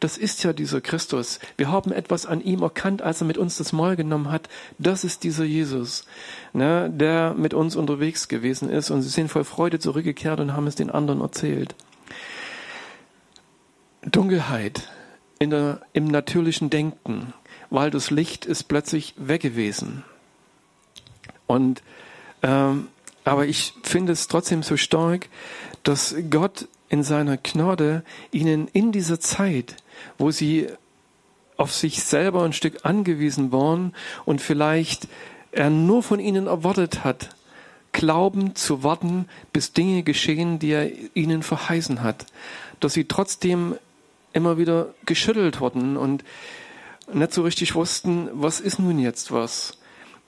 das 0.00 0.16
ist 0.16 0.42
ja 0.42 0.52
dieser 0.52 0.80
Christus. 0.80 1.40
Wir 1.56 1.70
haben 1.70 1.92
etwas 1.92 2.24
an 2.26 2.40
ihm 2.40 2.62
erkannt, 2.62 3.02
als 3.02 3.20
er 3.20 3.26
mit 3.26 3.36
uns 3.38 3.58
das 3.58 3.72
Mahl 3.72 3.96
genommen 3.96 4.32
hat. 4.32 4.48
Das 4.78 5.04
ist 5.04 5.24
dieser 5.24 5.44
Jesus, 5.44 6.06
ne, 6.54 6.90
der 6.90 7.34
mit 7.34 7.52
uns 7.52 7.76
unterwegs 7.76 8.28
gewesen 8.28 8.70
ist. 8.70 8.90
Und 8.90 9.02
sie 9.02 9.10
sind 9.10 9.30
voll 9.30 9.44
Freude 9.44 9.78
zurückgekehrt 9.78 10.40
und 10.40 10.54
haben 10.54 10.66
es 10.66 10.74
den 10.74 10.90
anderen 10.90 11.20
erzählt. 11.20 11.74
Dunkelheit 14.02 14.88
in 15.38 15.50
der, 15.50 15.82
im 15.92 16.06
natürlichen 16.06 16.70
Denken, 16.70 17.34
weil 17.68 17.90
das 17.90 18.10
Licht 18.10 18.46
ist 18.46 18.64
plötzlich 18.64 19.14
weg 19.18 19.42
gewesen. 19.42 20.04
Und 21.46 21.82
ähm, 22.42 22.88
aber 23.24 23.46
ich 23.46 23.74
finde 23.82 24.12
es 24.12 24.28
trotzdem 24.28 24.62
so 24.62 24.76
stark, 24.76 25.28
dass 25.82 26.14
Gott 26.30 26.68
in 26.90 27.02
seiner 27.02 27.38
Gnade 27.38 28.02
ihnen 28.32 28.68
in 28.68 28.92
dieser 28.92 29.20
Zeit, 29.20 29.76
wo 30.18 30.30
sie 30.30 30.66
auf 31.56 31.72
sich 31.72 32.02
selber 32.02 32.42
ein 32.42 32.52
Stück 32.52 32.84
angewiesen 32.84 33.52
waren 33.52 33.94
und 34.24 34.42
vielleicht 34.42 35.08
er 35.52 35.70
nur 35.70 36.02
von 36.02 36.20
ihnen 36.20 36.46
erwartet 36.46 37.04
hat, 37.04 37.30
Glauben 37.92 38.54
zu 38.54 38.84
warten, 38.84 39.26
bis 39.52 39.72
Dinge 39.72 40.04
geschehen, 40.04 40.58
die 40.58 40.70
er 40.70 40.90
ihnen 41.14 41.42
verheißen 41.42 42.02
hat, 42.02 42.26
dass 42.78 42.92
sie 42.92 43.06
trotzdem 43.06 43.76
immer 44.32 44.58
wieder 44.58 44.94
geschüttelt 45.06 45.60
wurden 45.60 45.96
und 45.96 46.24
nicht 47.12 47.32
so 47.32 47.42
richtig 47.42 47.74
wussten, 47.74 48.28
was 48.32 48.60
ist 48.60 48.78
nun 48.78 49.00
jetzt 49.00 49.32
was. 49.32 49.79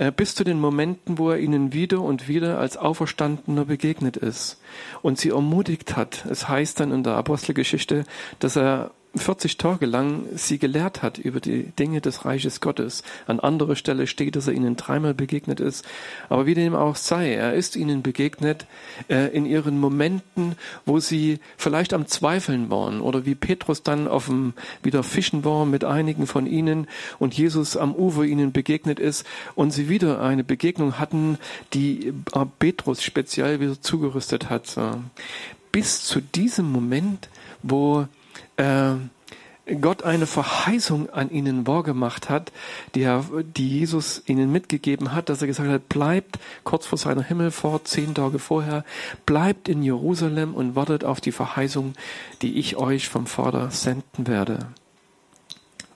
Äh, 0.03 0.11
bis 0.11 0.35
zu 0.35 0.43
den 0.43 0.59
Momenten, 0.59 1.17
wo 1.17 1.31
er 1.31 1.39
ihnen 1.39 1.73
wieder 1.73 2.01
und 2.01 2.27
wieder 2.27 2.59
als 2.59 2.77
Auferstandener 2.77 3.67
begegnet 3.67 4.17
ist 4.17 4.61
und 5.01 5.17
sie 5.17 5.29
ermutigt 5.29 5.97
hat. 5.97 6.27
Es 6.27 6.49
heißt 6.49 6.81
dann 6.81 6.91
in 6.91 7.05
der 7.05 7.15
Apostelgeschichte, 7.15 8.05
dass 8.41 8.57
er 8.57 8.91
40 9.15 9.59
Tage 9.59 9.85
lang 9.85 10.25
sie 10.35 10.59
gelehrt 10.59 11.03
hat 11.03 11.19
über 11.19 11.41
die 11.41 11.65
Dinge 11.79 12.01
des 12.01 12.25
Reiches 12.25 12.61
Gottes. 12.61 13.03
An 13.27 13.41
anderer 13.41 13.77
Stelle 13.77 14.07
steht, 14.07 14.37
dass 14.37 14.47
er 14.47 14.55
ihnen 14.55 14.77
dreimal 14.77 15.13
begegnet 15.13 15.61
ist. 15.61 15.85
Aber 16.31 16.47
wie 16.47 16.55
dem 16.55 16.75
auch 16.75 16.97
sei, 16.97 17.35
er 17.35 17.53
ist 17.53 17.77
ihnen 17.77 18.03
begegnet 18.03 18.67
äh, 19.09 19.29
in 19.37 19.45
ihren 19.45 19.79
Momenten, 19.79 20.55
wo 20.87 20.99
sie 20.99 21.41
vielleicht 21.59 21.93
am 21.93 22.07
Zweifeln 22.07 22.71
waren 22.71 23.01
oder 23.01 23.27
wie 23.27 23.35
Petrus 23.35 23.83
dann 23.83 24.09
auf 24.09 24.27
dem 24.27 24.55
wieder 24.83 25.03
fischen 25.03 25.45
war 25.45 25.67
mit 25.67 25.85
einigen 25.85 26.27
von 26.27 26.47
ihnen 26.47 26.87
und 27.19 27.35
Jesus 27.35 27.77
am 27.77 27.95
Ufer 27.95 28.25
ihnen 28.25 28.53
begegnet 28.53 28.99
ist 28.99 29.27
und 29.55 29.73
sie 29.73 29.91
wieder 29.91 30.23
eine 30.23 30.43
Begegnung 30.43 30.99
hatten, 30.99 31.39
die 31.75 32.09
äh, 32.09 32.47
Petrus 32.59 33.03
speziell 33.03 33.61
wieder 33.61 33.81
zugerüstet 33.81 34.49
hat. 34.49 34.79
Bis 35.71 36.03
zu 36.03 36.21
diesem 36.21 36.71
Moment, 36.71 37.29
wo 37.63 38.07
äh, 38.57 38.95
Gott 39.81 40.03
eine 40.03 40.27
Verheißung 40.27 41.09
an 41.11 41.31
ihnen 41.31 41.69
wahrgemacht 41.69 42.29
hat, 42.29 42.53
die, 42.97 43.03
er, 43.03 43.25
die 43.57 43.69
Jesus 43.69 44.23
ihnen 44.27 44.51
mitgegeben 44.51 45.15
hat, 45.15 45.29
dass 45.29 45.41
er 45.41 45.47
gesagt 45.47 45.69
hat, 45.69 45.89
bleibt 45.89 46.39
kurz 46.65 46.87
vor 46.87 46.99
seiner 46.99 47.23
Himmelfahrt, 47.23 47.87
zehn 47.87 48.15
Tage 48.15 48.41
vorher, 48.41 48.85
bleibt 49.25 49.69
in 49.69 49.83
Jerusalem 49.85 50.55
und 50.55 50.75
wartet 50.75 51.05
auf 51.05 51.21
die 51.21 51.33
Verheißung, 51.33 51.95
die 52.43 52.59
ich 52.59 52.77
euch 52.77 53.09
vom 53.09 53.27
Vater 53.27 53.71
senden 53.71 54.27
werde. 54.27 54.67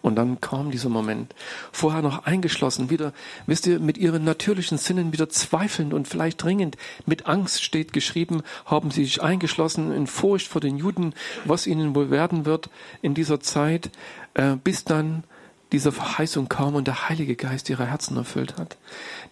Und 0.06 0.14
dann 0.14 0.40
kam 0.40 0.70
dieser 0.70 0.88
Moment. 0.88 1.34
Vorher 1.72 2.00
noch 2.00 2.26
eingeschlossen, 2.26 2.90
wieder, 2.90 3.12
wisst 3.46 3.66
ihr, 3.66 3.80
mit 3.80 3.98
ihren 3.98 4.22
natürlichen 4.22 4.78
Sinnen 4.78 5.12
wieder 5.12 5.28
zweifelnd 5.28 5.92
und 5.92 6.06
vielleicht 6.06 6.40
dringend. 6.44 6.76
Mit 7.06 7.26
Angst 7.26 7.64
steht 7.64 7.92
geschrieben, 7.92 8.44
haben 8.66 8.92
sie 8.92 9.04
sich 9.04 9.20
eingeschlossen 9.20 9.90
in 9.90 10.06
Furcht 10.06 10.46
vor 10.46 10.60
den 10.60 10.76
Juden, 10.76 11.12
was 11.44 11.66
ihnen 11.66 11.96
wohl 11.96 12.08
werden 12.08 12.44
wird 12.44 12.70
in 13.02 13.14
dieser 13.14 13.40
Zeit, 13.40 13.90
äh, 14.34 14.54
bis 14.54 14.84
dann 14.84 15.24
diese 15.72 15.90
Verheißung 15.90 16.48
kam 16.48 16.76
und 16.76 16.86
der 16.86 17.08
Heilige 17.08 17.34
Geist 17.34 17.68
ihre 17.68 17.86
Herzen 17.86 18.16
erfüllt 18.16 18.58
hat. 18.58 18.76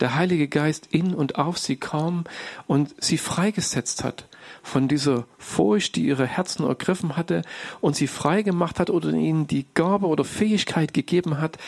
Der 0.01 0.17
Heilige 0.17 0.49
Geist 0.49 0.89
in 0.91 1.15
und 1.15 1.37
auf 1.37 1.57
sie 1.57 1.77
kam 1.77 2.25
und 2.67 2.97
sie 2.99 3.19
freigesetzt 3.19 4.03
hat 4.03 4.25
von 4.65 4.89
dieser 4.89 5.27
Furcht, 5.39 5.95
die 5.95 6.07
ihre 6.07 6.27
Herzen 6.27 6.67
ergriffen 6.67 7.17
hatte 7.17 7.43
und 7.81 7.95
sie 7.95 8.07
frei 8.07 8.43
gemacht 8.43 8.81
hat 8.81 8.91
oder 8.91 9.11
ihnen 9.13 9.47
die 9.47 9.67
Gabe 9.75 10.07
oder 10.07 10.25
Fähigkeit 10.25 10.95
gegeben 10.95 11.41
hat, 11.41 11.59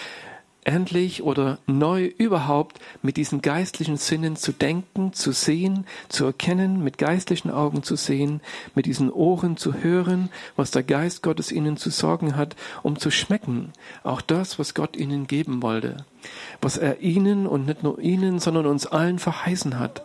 endlich 0.67 1.23
oder 1.23 1.59
neu 1.67 2.07
überhaupt 2.19 2.81
mit 3.01 3.17
diesen 3.17 3.41
geistlichen 3.41 3.97
Sinnen 3.97 4.37
zu 4.37 4.53
denken, 4.53 5.13
zu 5.13 5.33
sehen, 5.33 5.87
zu 6.09 6.25
erkennen, 6.25 6.83
mit 6.83 6.99
geistlichen 6.99 7.51
Augen 7.51 7.83
zu 7.83 7.97
sehen, 7.97 8.41
mit 8.75 8.87
diesen 8.87 9.11
Ohren 9.11 9.57
zu 9.57 9.75
hören, 9.75 10.29
was 10.57 10.73
der 10.73 10.83
Geist 10.83 11.23
Gottes 11.23 11.53
ihnen 11.53 11.77
zu 11.77 11.91
sorgen 11.91 12.37
hat, 12.37 12.57
um 12.83 12.99
zu 12.99 13.11
schmecken, 13.11 13.73
auch 14.03 14.21
das, 14.21 14.59
was 14.59 14.75
Gott 14.75 14.97
ihnen 14.97 15.27
geben 15.27 15.63
wollte 15.63 16.05
was 16.61 16.79
er 16.79 17.01
ihnen 17.01 17.47
und 17.47 17.67
nicht 17.67 17.83
nur 17.83 17.99
ihnen, 17.99 18.39
sondern 18.39 18.67
uns 18.67 18.87
allen 18.87 19.19
verheißen 19.19 19.79
hat. 19.79 20.05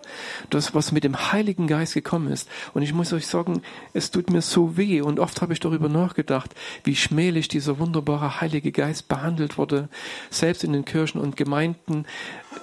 Das, 0.50 0.76
was 0.76 0.92
mit 0.92 1.04
dem 1.04 1.32
Heiligen 1.32 1.68
Geist 1.68 1.94
gekommen 1.94 2.32
ist. 2.32 2.50
Und 2.74 2.82
ich 2.82 2.94
muss 2.94 3.14
euch 3.14 3.28
sagen, 3.28 3.62
es 3.94 4.12
tut 4.12 4.30
mir 4.30 4.42
so 4.42 4.78
weh 4.78 5.02
und 5.02 5.20
oft 5.20 5.42
habe 5.42 5.54
ich 5.54 5.60
darüber 5.60 5.90
nachgedacht, 5.90 6.54
wie 6.84 6.96
schmählich 6.96 7.48
dieser 7.48 7.80
wunderbare 7.80 8.42
Heilige 8.42 8.72
Geist 8.72 9.08
behandelt 9.08 9.58
wurde, 9.58 9.90
selbst 10.30 10.51
in 10.64 10.74
den 10.74 10.86
Kirchen 10.86 11.20
und 11.20 11.38
Gemeinden, 11.38 12.06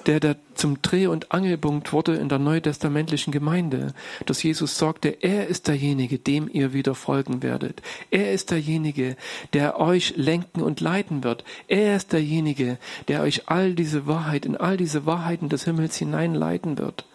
der 0.06 0.20
da 0.20 0.34
zum 0.54 0.82
Dreh- 0.82 1.06
und 1.06 1.32
Angelpunkt 1.32 1.92
wurde 1.92 2.16
in 2.16 2.28
der 2.28 2.38
neutestamentlichen 2.38 3.32
Gemeinde, 3.32 3.94
dass 4.26 4.42
Jesus 4.42 4.76
sagte, 4.78 5.08
er 5.08 5.46
ist 5.46 5.68
derjenige, 5.68 6.18
dem 6.18 6.48
ihr 6.52 6.72
wieder 6.72 6.94
folgen 6.94 7.42
werdet. 7.42 7.82
Er 8.10 8.32
ist 8.32 8.50
derjenige, 8.50 9.16
der 9.52 9.78
euch 9.78 10.14
lenken 10.16 10.62
und 10.62 10.80
leiten 10.80 11.24
wird. 11.24 11.44
Er 11.68 11.96
ist 11.96 12.12
derjenige, 12.12 12.78
der 13.08 13.22
euch 13.22 13.48
all 13.48 13.74
diese 13.74 14.06
Wahrheit, 14.06 14.46
in 14.46 14.56
all 14.56 14.76
diese 14.76 15.06
Wahrheiten 15.06 15.48
des 15.48 15.64
Himmels 15.64 15.96
hineinleiten 15.96 16.78
wird 16.78 17.06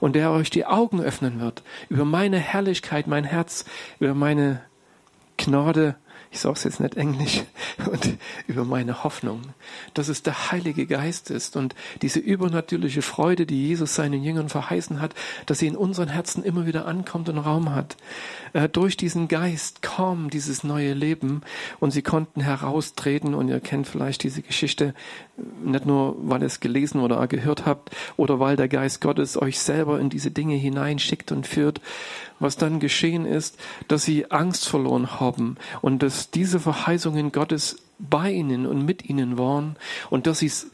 und 0.00 0.14
der 0.14 0.30
euch 0.30 0.50
die 0.50 0.66
Augen 0.66 1.00
öffnen 1.00 1.40
wird 1.40 1.62
über 1.88 2.04
meine 2.04 2.38
Herrlichkeit, 2.38 3.06
mein 3.06 3.24
Herz, 3.24 3.64
über 3.98 4.14
meine 4.14 4.62
Gnade, 5.36 5.96
ich 6.32 6.38
sage 6.38 6.54
es 6.54 6.64
jetzt 6.64 6.80
nicht 6.80 6.96
englisch, 6.96 7.42
und 7.90 8.16
über 8.46 8.64
meine 8.64 9.02
Hoffnung, 9.02 9.42
dass 9.94 10.08
es 10.08 10.22
der 10.22 10.52
Heilige 10.52 10.86
Geist 10.86 11.30
ist 11.30 11.56
und 11.56 11.74
diese 12.02 12.20
übernatürliche 12.20 13.02
Freude, 13.02 13.46
die 13.46 13.66
Jesus 13.66 13.96
seinen 13.96 14.22
Jüngern 14.22 14.48
verheißen 14.48 15.00
hat, 15.00 15.14
dass 15.46 15.58
sie 15.58 15.66
in 15.66 15.76
unseren 15.76 16.08
Herzen 16.08 16.44
immer 16.44 16.66
wieder 16.66 16.86
ankommt 16.86 17.28
und 17.28 17.38
Raum 17.38 17.74
hat. 17.74 17.96
Äh, 18.52 18.68
durch 18.68 18.96
diesen 18.96 19.26
Geist 19.26 19.82
kam 19.82 20.30
dieses 20.30 20.62
neue 20.62 20.94
Leben 20.94 21.42
und 21.80 21.90
sie 21.90 22.02
konnten 22.02 22.40
heraustreten 22.40 23.34
und 23.34 23.48
ihr 23.48 23.60
kennt 23.60 23.88
vielleicht 23.88 24.22
diese 24.22 24.42
Geschichte, 24.42 24.94
nicht 25.64 25.86
nur, 25.86 26.16
weil 26.22 26.40
ihr 26.40 26.46
es 26.46 26.60
gelesen 26.60 27.00
oder 27.00 27.26
gehört 27.28 27.66
habt 27.66 27.90
oder 28.16 28.40
weil 28.40 28.56
der 28.56 28.68
Geist 28.68 29.00
Gottes 29.00 29.40
euch 29.40 29.58
selber 29.58 30.00
in 30.00 30.10
diese 30.10 30.30
Dinge 30.30 30.54
hineinschickt 30.54 31.32
und 31.32 31.46
führt, 31.46 31.80
was 32.38 32.56
dann 32.56 32.80
geschehen 32.80 33.26
ist, 33.26 33.58
dass 33.88 34.04
sie 34.04 34.30
Angst 34.30 34.68
verloren 34.68 35.20
haben 35.20 35.56
und 35.80 36.02
dass 36.02 36.30
diese 36.30 36.60
Verheißungen 36.60 37.32
Gottes 37.32 37.76
bei 37.98 38.30
ihnen 38.30 38.66
und 38.66 38.84
mit 38.84 39.08
ihnen 39.08 39.38
waren 39.38 39.76
und 40.08 40.26
dass 40.26 40.38
sie 40.38 40.46
es 40.46 40.70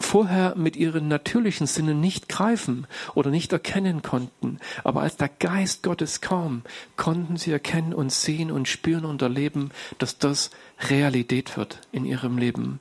vorher 0.00 0.54
mit 0.56 0.76
ihren 0.76 1.08
natürlichen 1.08 1.66
Sinnen 1.66 2.00
nicht 2.00 2.28
greifen 2.28 2.86
oder 3.14 3.30
nicht 3.30 3.52
erkennen 3.52 4.02
konnten. 4.02 4.58
Aber 4.84 5.02
als 5.02 5.16
der 5.16 5.28
Geist 5.28 5.82
Gottes 5.82 6.20
kam, 6.20 6.62
konnten 6.96 7.36
sie 7.36 7.52
erkennen 7.52 7.92
und 7.92 8.12
sehen 8.12 8.50
und 8.50 8.68
spüren 8.68 9.04
und 9.04 9.22
erleben, 9.22 9.70
dass 9.98 10.18
das 10.18 10.50
Realität 10.80 11.56
wird 11.56 11.80
in 11.90 12.04
ihrem 12.04 12.38
Leben. 12.38 12.78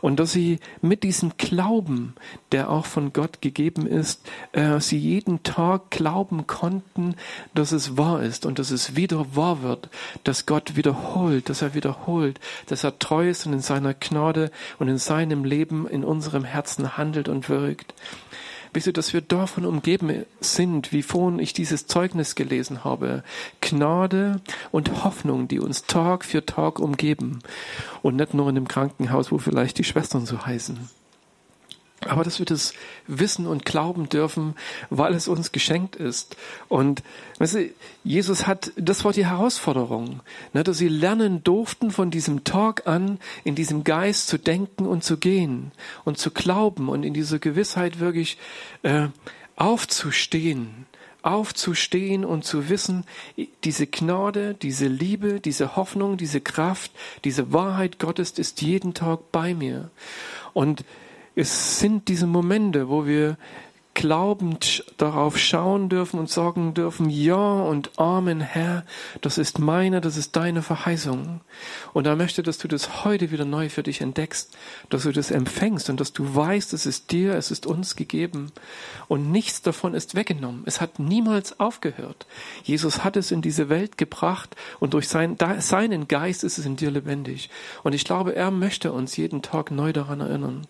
Und 0.00 0.20
dass 0.20 0.32
sie 0.32 0.60
mit 0.80 1.02
diesem 1.02 1.32
Glauben, 1.36 2.14
der 2.52 2.70
auch 2.70 2.86
von 2.86 3.12
Gott 3.12 3.40
gegeben 3.40 3.86
ist, 3.86 4.22
äh, 4.52 4.78
sie 4.80 4.98
jeden 4.98 5.42
Tag 5.42 5.90
glauben 5.90 6.46
konnten, 6.46 7.16
dass 7.54 7.72
es 7.72 7.96
wahr 7.96 8.22
ist 8.22 8.46
und 8.46 8.58
dass 8.58 8.70
es 8.70 8.94
wieder 8.94 9.34
wahr 9.34 9.62
wird, 9.62 9.88
dass 10.24 10.46
Gott 10.46 10.76
wiederholt, 10.76 11.48
dass 11.48 11.62
er 11.62 11.74
wiederholt, 11.74 12.38
dass 12.66 12.84
er 12.84 12.98
treu 12.98 13.28
ist 13.28 13.46
und 13.46 13.52
in 13.52 13.60
seiner 13.60 13.94
Gnade 13.94 14.50
und 14.78 14.88
in 14.88 14.98
seinem 14.98 15.44
Leben 15.44 15.88
in 15.88 16.04
unserem 16.04 16.44
Herzen 16.44 16.96
handelt 16.96 17.28
und 17.28 17.48
wirkt. 17.48 17.94
Wisst 18.72 18.86
ihr, 18.86 18.92
dass 18.92 19.12
wir 19.12 19.20
davon 19.20 19.66
umgeben 19.66 20.24
sind, 20.40 20.92
wie 20.92 21.02
vorhin 21.02 21.40
ich 21.40 21.52
dieses 21.52 21.86
Zeugnis 21.86 22.34
gelesen 22.34 22.84
habe. 22.84 23.24
Gnade 23.60 24.40
und 24.70 25.04
Hoffnung, 25.04 25.48
die 25.48 25.58
uns 25.58 25.84
Tag 25.84 26.24
für 26.24 26.46
Tag 26.46 26.78
umgeben. 26.78 27.40
Und 28.02 28.16
nicht 28.16 28.34
nur 28.34 28.48
in 28.48 28.54
dem 28.54 28.68
Krankenhaus, 28.68 29.32
wo 29.32 29.38
vielleicht 29.38 29.78
die 29.78 29.84
Schwestern 29.84 30.24
so 30.24 30.46
heißen. 30.46 30.78
Aber 32.08 32.24
dass 32.24 32.38
wir 32.38 32.46
das 32.46 32.72
wissen 33.06 33.46
und 33.46 33.66
glauben 33.66 34.08
dürfen, 34.08 34.54
weil 34.88 35.14
es 35.14 35.28
uns 35.28 35.52
geschenkt 35.52 35.96
ist. 35.96 36.34
Und 36.68 37.02
weißt 37.38 37.54
du, 37.56 37.70
Jesus 38.04 38.46
hat, 38.46 38.72
das 38.76 39.04
war 39.04 39.12
die 39.12 39.26
Herausforderung, 39.26 40.20
ne, 40.54 40.64
dass 40.64 40.78
sie 40.78 40.88
lernen 40.88 41.44
durften 41.44 41.90
von 41.90 42.10
diesem 42.10 42.44
Tag 42.44 42.86
an, 42.86 43.18
in 43.44 43.54
diesem 43.54 43.84
Geist 43.84 44.28
zu 44.28 44.38
denken 44.38 44.86
und 44.86 45.04
zu 45.04 45.18
gehen 45.18 45.72
und 46.04 46.16
zu 46.16 46.30
glauben 46.30 46.88
und 46.88 47.02
in 47.02 47.12
dieser 47.12 47.38
Gewissheit 47.38 48.00
wirklich 48.00 48.38
äh, 48.82 49.08
aufzustehen, 49.56 50.86
aufzustehen 51.20 52.24
und 52.24 52.46
zu 52.46 52.70
wissen, 52.70 53.04
diese 53.64 53.86
Gnade, 53.86 54.54
diese 54.54 54.86
Liebe, 54.86 55.38
diese 55.40 55.76
Hoffnung, 55.76 56.16
diese 56.16 56.40
Kraft, 56.40 56.92
diese 57.24 57.52
Wahrheit 57.52 57.98
Gottes 57.98 58.30
ist 58.38 58.62
jeden 58.62 58.94
Tag 58.94 59.32
bei 59.32 59.52
mir. 59.52 59.90
Und 60.54 60.84
es 61.34 61.78
sind 61.78 62.08
diese 62.08 62.26
Momente, 62.26 62.88
wo 62.88 63.06
wir 63.06 63.36
glaubend 63.94 64.84
darauf 64.96 65.36
schauen 65.36 65.88
dürfen 65.88 66.20
und 66.20 66.30
sagen 66.30 66.74
dürfen, 66.74 67.10
ja 67.10 67.34
und 67.34 67.98
Amen, 67.98 68.40
Herr, 68.40 68.84
das 69.20 69.36
ist 69.36 69.58
meine, 69.58 70.00
das 70.00 70.16
ist 70.16 70.36
deine 70.36 70.62
Verheißung. 70.62 71.40
Und 71.92 72.06
er 72.06 72.16
möchte, 72.16 72.42
dass 72.42 72.56
du 72.58 72.68
das 72.68 73.04
heute 73.04 73.30
wieder 73.30 73.44
neu 73.44 73.68
für 73.68 73.82
dich 73.82 74.00
entdeckst, 74.00 74.56
dass 74.88 75.02
du 75.02 75.12
das 75.12 75.30
empfängst 75.30 75.90
und 75.90 76.00
dass 76.00 76.12
du 76.12 76.34
weißt, 76.34 76.72
es 76.72 76.86
ist 76.86 77.10
dir, 77.10 77.34
es 77.34 77.50
ist 77.50 77.66
uns 77.66 77.96
gegeben 77.96 78.52
und 79.08 79.30
nichts 79.30 79.60
davon 79.60 79.92
ist 79.92 80.14
weggenommen. 80.14 80.62
Es 80.66 80.80
hat 80.80 80.98
niemals 80.98 81.58
aufgehört. 81.58 82.26
Jesus 82.62 83.04
hat 83.04 83.16
es 83.16 83.32
in 83.32 83.42
diese 83.42 83.68
Welt 83.68 83.98
gebracht 83.98 84.56
und 84.78 84.94
durch 84.94 85.08
sein, 85.08 85.36
seinen 85.58 86.08
Geist 86.08 86.44
ist 86.44 86.58
es 86.58 86.64
in 86.64 86.76
dir 86.76 86.90
lebendig. 86.90 87.50
Und 87.82 87.92
ich 87.94 88.04
glaube, 88.04 88.34
er 88.36 88.50
möchte 88.50 88.92
uns 88.92 89.16
jeden 89.16 89.42
Tag 89.42 89.72
neu 89.72 89.92
daran 89.92 90.20
erinnern. 90.20 90.66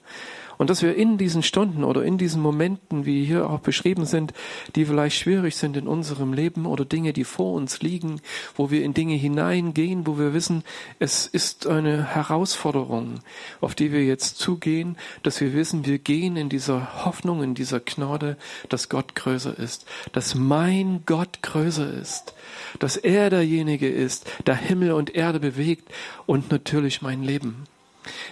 Und 0.60 0.68
dass 0.68 0.82
wir 0.82 0.94
in 0.94 1.16
diesen 1.16 1.42
Stunden 1.42 1.84
oder 1.84 2.04
in 2.04 2.18
diesen 2.18 2.42
Momenten, 2.42 3.06
wie 3.06 3.24
hier 3.24 3.48
auch 3.48 3.60
beschrieben 3.60 4.04
sind, 4.04 4.34
die 4.76 4.84
vielleicht 4.84 5.16
schwierig 5.16 5.56
sind 5.56 5.74
in 5.74 5.88
unserem 5.88 6.34
Leben 6.34 6.66
oder 6.66 6.84
Dinge, 6.84 7.14
die 7.14 7.24
vor 7.24 7.54
uns 7.54 7.80
liegen, 7.80 8.20
wo 8.56 8.70
wir 8.70 8.84
in 8.84 8.92
Dinge 8.92 9.14
hineingehen, 9.14 10.06
wo 10.06 10.18
wir 10.18 10.34
wissen, 10.34 10.62
es 10.98 11.26
ist 11.26 11.66
eine 11.66 12.14
Herausforderung, 12.14 13.20
auf 13.62 13.74
die 13.74 13.90
wir 13.90 14.04
jetzt 14.04 14.36
zugehen, 14.36 14.98
dass 15.22 15.40
wir 15.40 15.54
wissen, 15.54 15.86
wir 15.86 15.98
gehen 15.98 16.36
in 16.36 16.50
dieser 16.50 17.06
Hoffnung, 17.06 17.42
in 17.42 17.54
dieser 17.54 17.80
Gnade, 17.80 18.36
dass 18.68 18.90
Gott 18.90 19.14
größer 19.14 19.58
ist, 19.58 19.86
dass 20.12 20.34
mein 20.34 21.04
Gott 21.06 21.40
größer 21.40 21.90
ist, 21.90 22.34
dass 22.78 22.98
er 22.98 23.30
derjenige 23.30 23.88
ist, 23.88 24.30
der 24.46 24.56
Himmel 24.56 24.92
und 24.92 25.14
Erde 25.14 25.40
bewegt 25.40 25.90
und 26.26 26.50
natürlich 26.50 27.00
mein 27.00 27.22
Leben 27.22 27.64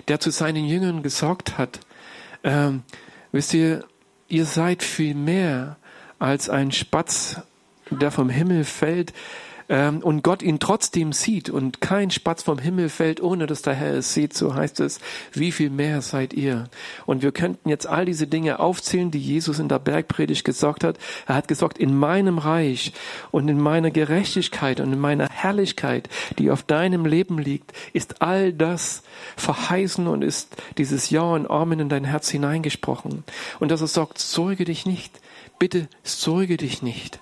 der 0.08 0.18
zu 0.18 0.30
seinen 0.30 0.64
Jüngern 0.64 1.02
gesagt 1.02 1.58
hat, 1.58 1.80
ähm, 2.44 2.82
wisst 3.32 3.54
ihr, 3.54 3.84
ihr 4.28 4.44
seid 4.44 4.82
viel 4.82 5.14
mehr 5.14 5.76
als 6.18 6.48
ein 6.48 6.72
Spatz, 6.72 7.40
der 7.90 8.10
vom 8.10 8.28
Himmel 8.28 8.64
fällt, 8.64 9.12
ähm, 9.68 9.98
und 9.98 10.22
Gott 10.22 10.42
ihn 10.42 10.58
trotzdem 10.58 11.12
sieht 11.12 11.50
und 11.50 11.80
kein 11.80 12.10
Spatz 12.10 12.42
vom 12.42 12.58
Himmel 12.58 12.88
fällt, 12.88 13.20
ohne 13.20 13.46
dass 13.46 13.62
der 13.62 13.74
Herr 13.74 13.94
es 13.94 14.14
sieht, 14.14 14.34
so 14.34 14.54
heißt 14.54 14.80
es, 14.80 15.00
wie 15.32 15.52
viel 15.52 15.70
mehr 15.70 16.00
seid 16.02 16.32
ihr. 16.32 16.68
Und 17.06 17.22
wir 17.22 17.32
könnten 17.32 17.68
jetzt 17.68 17.86
all 17.86 18.04
diese 18.04 18.26
Dinge 18.26 18.60
aufzählen, 18.60 19.10
die 19.10 19.20
Jesus 19.20 19.58
in 19.58 19.68
der 19.68 19.78
Bergpredigt 19.78 20.44
gesagt 20.44 20.84
hat. 20.84 20.98
Er 21.26 21.34
hat 21.34 21.48
gesagt, 21.48 21.78
in 21.78 21.94
meinem 21.94 22.38
Reich 22.38 22.92
und 23.30 23.48
in 23.48 23.60
meiner 23.60 23.90
Gerechtigkeit 23.90 24.80
und 24.80 24.92
in 24.92 24.98
meiner 25.00 25.28
Herrlichkeit, 25.28 26.08
die 26.38 26.50
auf 26.50 26.62
deinem 26.62 27.04
Leben 27.04 27.38
liegt, 27.38 27.72
ist 27.92 28.22
all 28.22 28.52
das 28.52 29.02
verheißen 29.36 30.06
und 30.06 30.22
ist 30.22 30.56
dieses 30.78 31.10
Ja 31.10 31.22
und 31.22 31.50
Amen 31.50 31.80
in 31.80 31.88
dein 31.88 32.04
Herz 32.04 32.28
hineingesprochen. 32.28 33.24
Und 33.60 33.70
dass 33.70 33.80
er 33.80 33.86
sagt, 33.86 34.18
sorge 34.18 34.64
dich 34.64 34.86
nicht, 34.86 35.20
bitte 35.58 35.88
sorge 36.02 36.56
dich 36.56 36.82
nicht 36.82 37.20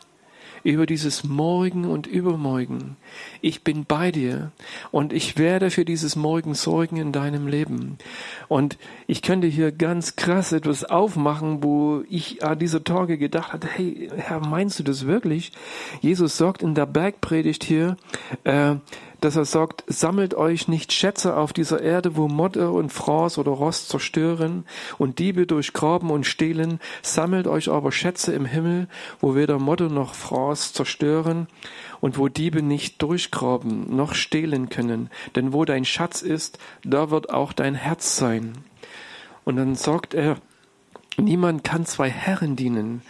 über 0.67 0.85
dieses 0.85 1.23
Morgen 1.23 1.85
und 1.85 2.09
Übermorgen. 2.09 2.97
Ich 3.41 3.63
bin 3.63 3.85
bei 3.85 4.11
dir 4.11 4.51
und 4.91 5.13
ich 5.13 5.39
werde 5.39 5.71
für 5.71 5.85
dieses 5.85 6.17
Morgen 6.17 6.55
sorgen 6.55 6.97
in 6.97 7.13
deinem 7.13 7.47
Leben. 7.47 7.99
Und 8.49 8.77
ich 9.07 9.23
könnte 9.23 9.47
hier 9.47 9.71
ganz 9.71 10.17
krass 10.17 10.51
etwas 10.51 10.85
aufmachen, 10.85 11.63
wo 11.63 12.03
ich 12.11 12.45
an 12.45 12.59
dieser 12.59 12.83
Tage 12.83 13.17
gedacht 13.17 13.53
hatte, 13.53 13.69
hey, 13.69 14.11
Herr, 14.17 14.41
meinst 14.41 14.81
du 14.81 14.83
das 14.83 15.07
wirklich? 15.07 15.53
Jesus 16.01 16.37
sagt 16.37 16.63
in 16.63 16.75
der 16.75 16.87
Bergpredigt 16.87 17.63
hier, 17.63 17.97
äh, 18.43 18.75
dass 19.21 19.37
er 19.37 19.45
sagt, 19.45 19.85
sammelt 19.87 20.35
euch 20.35 20.69
nicht 20.69 20.93
Schätze 20.93 21.37
auf 21.37 21.53
dieser 21.53 21.81
Erde, 21.81 22.17
wo 22.17 22.29
Motte 22.29 22.71
und 22.71 22.93
Fraß 22.93 23.39
oder 23.39 23.53
Rost 23.53 23.89
zerstören 23.89 24.65
und 24.99 25.19
Diebe 25.19 25.47
durchgraben 25.47 26.11
und 26.11 26.27
stehlen, 26.27 26.81
sammelt 27.03 27.47
euch 27.47 27.71
aber 27.71 27.93
Schätze 27.93 28.33
im 28.33 28.45
Himmel, 28.45 28.89
wo 29.21 29.35
weder 29.35 29.59
Motte 29.59 29.85
noch 29.85 30.15
Fraß 30.15 30.73
zerstören 30.73 31.47
und 32.01 32.19
wo 32.19 32.29
Diebe 32.29 32.63
nicht 32.63 33.03
durchgraben 33.03 33.95
noch 33.95 34.15
stehlen 34.15 34.69
können. 34.69 35.11
Denn 35.35 35.53
wo 35.53 35.65
dein 35.65 35.85
Schatz 35.85 36.23
ist, 36.23 36.59
da 36.85 37.11
wird 37.11 37.31
auch 37.31 37.53
dein 37.53 37.75
Herz 37.75 38.17
sein. 38.17 38.53
Und 39.45 39.57
dann 39.57 39.75
sagt 39.77 40.15
er, 40.15 40.37
Niemand 41.19 41.65
kann 41.65 41.87
zwei 41.87 42.11
Herren 42.11 42.57
dienen, 42.57 43.01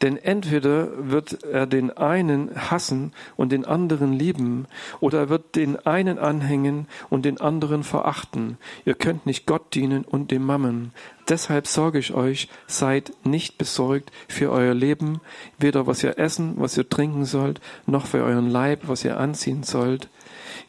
denn 0.00 0.16
entweder 0.16 1.10
wird 1.10 1.42
er 1.42 1.66
den 1.66 1.90
einen 1.96 2.70
hassen 2.70 3.12
und 3.36 3.50
den 3.50 3.64
anderen 3.64 4.12
lieben, 4.12 4.66
oder 5.00 5.18
er 5.18 5.28
wird 5.28 5.56
den 5.56 5.76
einen 5.84 6.18
anhängen 6.20 6.86
und 7.10 7.24
den 7.24 7.40
anderen 7.40 7.82
verachten. 7.82 8.58
Ihr 8.84 8.94
könnt 8.94 9.26
nicht 9.26 9.46
Gott 9.46 9.74
dienen 9.74 10.04
und 10.04 10.30
dem 10.30 10.44
Mammon. 10.44 10.92
Deshalb 11.28 11.66
sage 11.66 11.98
ich 11.98 12.14
euch, 12.14 12.48
seid 12.68 13.12
nicht 13.24 13.58
besorgt 13.58 14.12
für 14.28 14.52
euer 14.52 14.74
Leben, 14.74 15.20
weder 15.58 15.86
was 15.86 16.04
ihr 16.04 16.16
essen, 16.16 16.54
was 16.56 16.76
ihr 16.76 16.88
trinken 16.88 17.24
sollt, 17.24 17.60
noch 17.86 18.06
für 18.06 18.22
euren 18.22 18.48
Leib, 18.48 18.82
was 18.86 19.04
ihr 19.04 19.18
anziehen 19.18 19.64
sollt. 19.64 20.08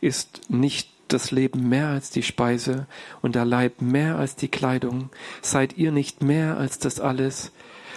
Ist 0.02 0.50
nicht 0.50 0.99
das 1.14 1.32
Leben 1.32 1.68
mehr 1.70 1.88
als 1.88 2.10
die 2.10 2.24
Speise 2.24 2.88
und 3.22 3.36
der 3.36 3.46
Leib 3.46 3.82
mehr 3.82 4.18
als 4.18 4.36
die 4.36 4.48
Kleidung? 4.48 5.10
Seid 5.42 5.78
ihr 5.78 5.92
nicht 5.92 6.24
mehr 6.24 6.58
als 6.58 6.80
das 6.80 7.00
alles? 7.00 7.52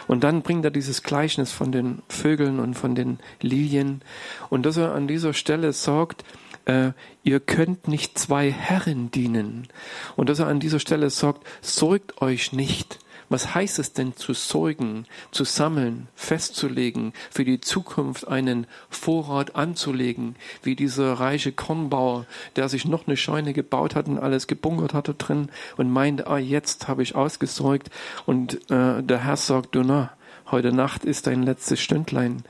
Und 0.09 0.25
dann 0.25 0.43
bringt 0.43 0.65
er 0.65 0.71
dieses 0.71 1.03
Gleichnis 1.03 1.53
von 1.53 1.73
den 1.73 2.03
Vögeln 2.09 2.59
und 2.59 2.75
von 2.75 2.95
den 2.95 3.19
Lilien 3.41 4.03
und 4.51 4.67
dass 4.67 4.77
er 4.77 4.95
an 4.95 5.07
dieser 5.07 5.33
Stelle 5.33 5.73
sagt, 5.73 6.25
äh, 6.65 6.93
ihr 7.23 7.41
könnt 7.41 7.89
nicht 7.89 8.19
zwei 8.19 8.51
Herren 8.51 9.11
dienen. 9.11 9.69
Und 10.17 10.29
dass 10.29 10.39
er 10.39 10.47
an 10.47 10.61
dieser 10.61 10.81
Stelle 10.81 11.11
sagt, 11.11 11.47
sorgt 11.61 12.21
euch 12.23 12.53
nicht. 12.53 12.99
Was 13.33 13.55
heißt 13.55 13.79
es 13.79 13.95
denn 13.95 14.15
zu 14.15 14.35
sorgen, 14.35 15.07
zu 15.31 15.45
sammeln, 15.45 16.09
festzulegen, 16.15 17.15
für 17.31 17.47
die 17.47 17.63
Zukunft 17.63 18.29
einen 18.29 18.67
Vorrat 18.91 19.57
anzulegen, 19.57 20.37
wie 20.63 20.77
dieser 20.77 21.15
reiche 21.15 21.51
Kornbauer, 21.51 22.27
der 22.57 22.69
sich 22.69 22.85
noch 22.85 23.07
eine 23.07 23.17
Scheune 23.17 23.55
gebaut 23.55 23.95
hat 23.95 24.07
und 24.07 24.19
alles 24.19 24.49
gebunkert 24.49 24.93
hatte 24.93 25.15
drin 25.15 25.49
und 25.79 25.91
meinte, 25.91 26.27
ah, 26.27 26.37
jetzt 26.37 26.89
habe 26.89 27.03
ich 27.03 27.15
ausgesorgt 27.15 27.89
und 28.27 28.71
äh, 28.71 29.03
der 29.03 29.25
Herr 29.25 29.39
sagt, 29.39 29.75
du 29.75 29.83
na, 29.83 30.11
heute 30.51 30.71
Nacht 30.71 31.07
ist 31.07 31.27
dein 31.27 31.43
letztes 31.43 31.81
Stündlein. 31.81 32.45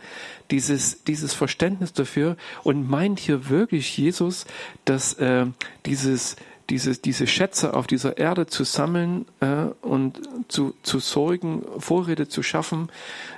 Dieses, 0.51 1.05
dieses 1.05 1.33
Verständnis 1.33 1.93
dafür 1.93 2.37
und 2.65 2.91
meint 2.91 3.21
hier 3.21 3.49
wirklich 3.49 3.97
Jesus, 3.97 4.47
dass 4.85 5.15
äh, 5.15 5.47
dieses 5.87 6.35
diese, 6.71 6.97
diese 6.97 7.27
Schätze 7.27 7.75
auf 7.75 7.87
dieser 7.87 8.19
Erde 8.19 8.47
zu 8.47 8.65
sammeln 8.65 9.27
äh, 9.41 9.67
und 9.83 10.21
zu, 10.49 10.75
zu 10.83 10.99
sorgen, 10.99 11.65
Vorräte 11.79 12.29
zu 12.29 12.43
schaffen, 12.43 12.89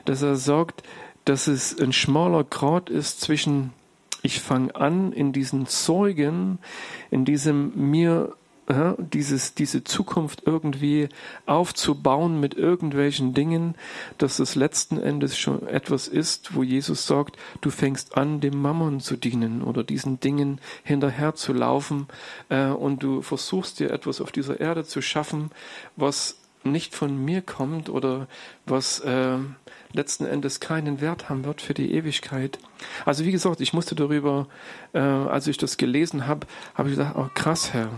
dass 0.05 0.23
er 0.23 0.37
sagt, 0.37 0.83
dass 1.25 1.47
es 1.47 1.79
ein 1.81 1.93
schmaler 1.93 2.45
Grad 2.45 2.91
ist 2.91 3.21
zwischen 3.21 3.73
ich 4.25 4.41
fange 4.41 4.75
an 4.75 5.13
in 5.13 5.35
diesen 5.35 5.67
Sorgen, 5.67 6.59
in 7.11 7.27
diesem 7.27 7.73
mir 7.91 8.35
ja, 8.69 8.97
dieses, 8.99 9.55
diese 9.55 9.85
Zukunft 9.85 10.43
irgendwie 10.47 11.09
aufzubauen 11.47 12.41
mit 12.41 12.55
irgendwelchen 12.55 13.35
Dingen, 13.35 13.75
dass 14.19 14.39
es 14.39 14.55
letzten 14.55 14.99
Endes 14.99 15.37
schon 15.37 15.67
etwas 15.67 16.09
ist, 16.09 16.55
wo 16.55 16.63
Jesus 16.63 17.07
sagt, 17.07 17.37
du 17.61 17.71
fängst 17.71 18.17
an, 18.17 18.41
dem 18.41 18.61
Mammon 18.61 19.01
zu 19.01 19.17
dienen 19.17 19.63
oder 19.63 19.85
diesen 19.85 20.21
Dingen 20.21 20.61
hinterher 20.83 21.35
zu 21.35 21.53
laufen 21.53 22.07
äh, 22.49 22.69
und 22.69 23.03
du 23.03 23.21
versuchst 23.21 23.81
dir 23.81 23.91
etwas 23.91 24.21
auf 24.21 24.33
dieser 24.33 24.61
Erde 24.61 24.85
zu 24.85 25.03
schaffen, 25.03 25.51
was 25.97 26.39
nicht 26.65 26.95
von 26.95 27.23
mir 27.23 27.43
kommt 27.43 27.91
oder 27.91 28.27
was 28.65 29.01
äh, 29.01 29.37
letzten 29.93 30.25
Endes 30.25 30.61
keinen 30.61 31.03
Wert 31.03 31.29
haben 31.29 31.45
wird 31.45 31.61
für 31.61 31.75
die 31.75 31.93
Ewigkeit. 31.93 32.59
Also 33.05 33.25
wie 33.27 33.33
gesagt, 33.33 33.61
ich 33.61 33.75
musste 33.75 33.95
darüber, 33.95 34.49
äh, 34.95 34.99
als 34.99 35.47
ich 35.47 35.59
das 35.59 35.77
gelesen 35.77 36.27
habe, 36.27 36.47
habe 36.75 36.89
ich 36.89 36.97
gedacht, 36.97 37.15
oh 37.17 37.29
krass, 37.35 37.75
Herr, 37.75 37.87
äh, 37.87 37.91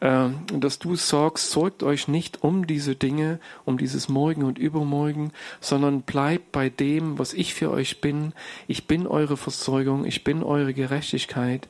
dass 0.00 0.78
du 0.78 0.96
sorgst, 0.96 1.50
sorgt 1.50 1.82
euch 1.82 2.08
nicht 2.08 2.42
um 2.42 2.66
diese 2.66 2.94
Dinge, 2.94 3.40
um 3.64 3.78
dieses 3.78 4.08
Morgen 4.08 4.44
und 4.44 4.58
Übermorgen, 4.58 5.32
sondern 5.60 6.02
bleibt 6.02 6.52
bei 6.52 6.68
dem, 6.68 7.18
was 7.18 7.34
ich 7.34 7.54
für 7.54 7.70
euch 7.70 8.00
bin. 8.00 8.32
Ich 8.68 8.86
bin 8.86 9.06
eure 9.06 9.36
Versorgung, 9.36 10.04
ich 10.04 10.22
bin 10.22 10.42
eure 10.42 10.72
Gerechtigkeit, 10.72 11.68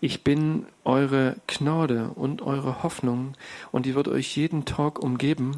ich 0.00 0.24
bin 0.24 0.66
eure 0.84 1.36
Gnade 1.46 2.10
und 2.16 2.42
eure 2.42 2.82
Hoffnung 2.82 3.34
und 3.70 3.86
die 3.86 3.94
wird 3.94 4.08
euch 4.08 4.36
jeden 4.36 4.64
Tag 4.64 4.98
umgeben. 4.98 5.56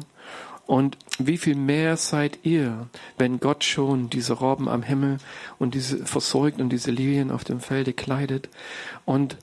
Und 0.67 0.97
wie 1.19 1.37
viel 1.37 1.55
mehr 1.55 1.95
seid 1.95 2.39
ihr, 2.43 2.87
wenn 3.17 3.39
Gott 3.39 3.63
schon 3.63 4.09
diese 4.09 4.33
Robben 4.33 4.67
am 4.67 4.81
Himmel 4.81 5.17
und 5.59 5.75
diese 5.75 6.05
versorgt 6.05 6.59
und 6.59 6.69
diese 6.69 6.91
Lilien 6.91 7.31
auf 7.31 7.43
dem 7.43 7.59
Felde 7.59 7.93
kleidet 7.93 8.49
und 9.05 9.37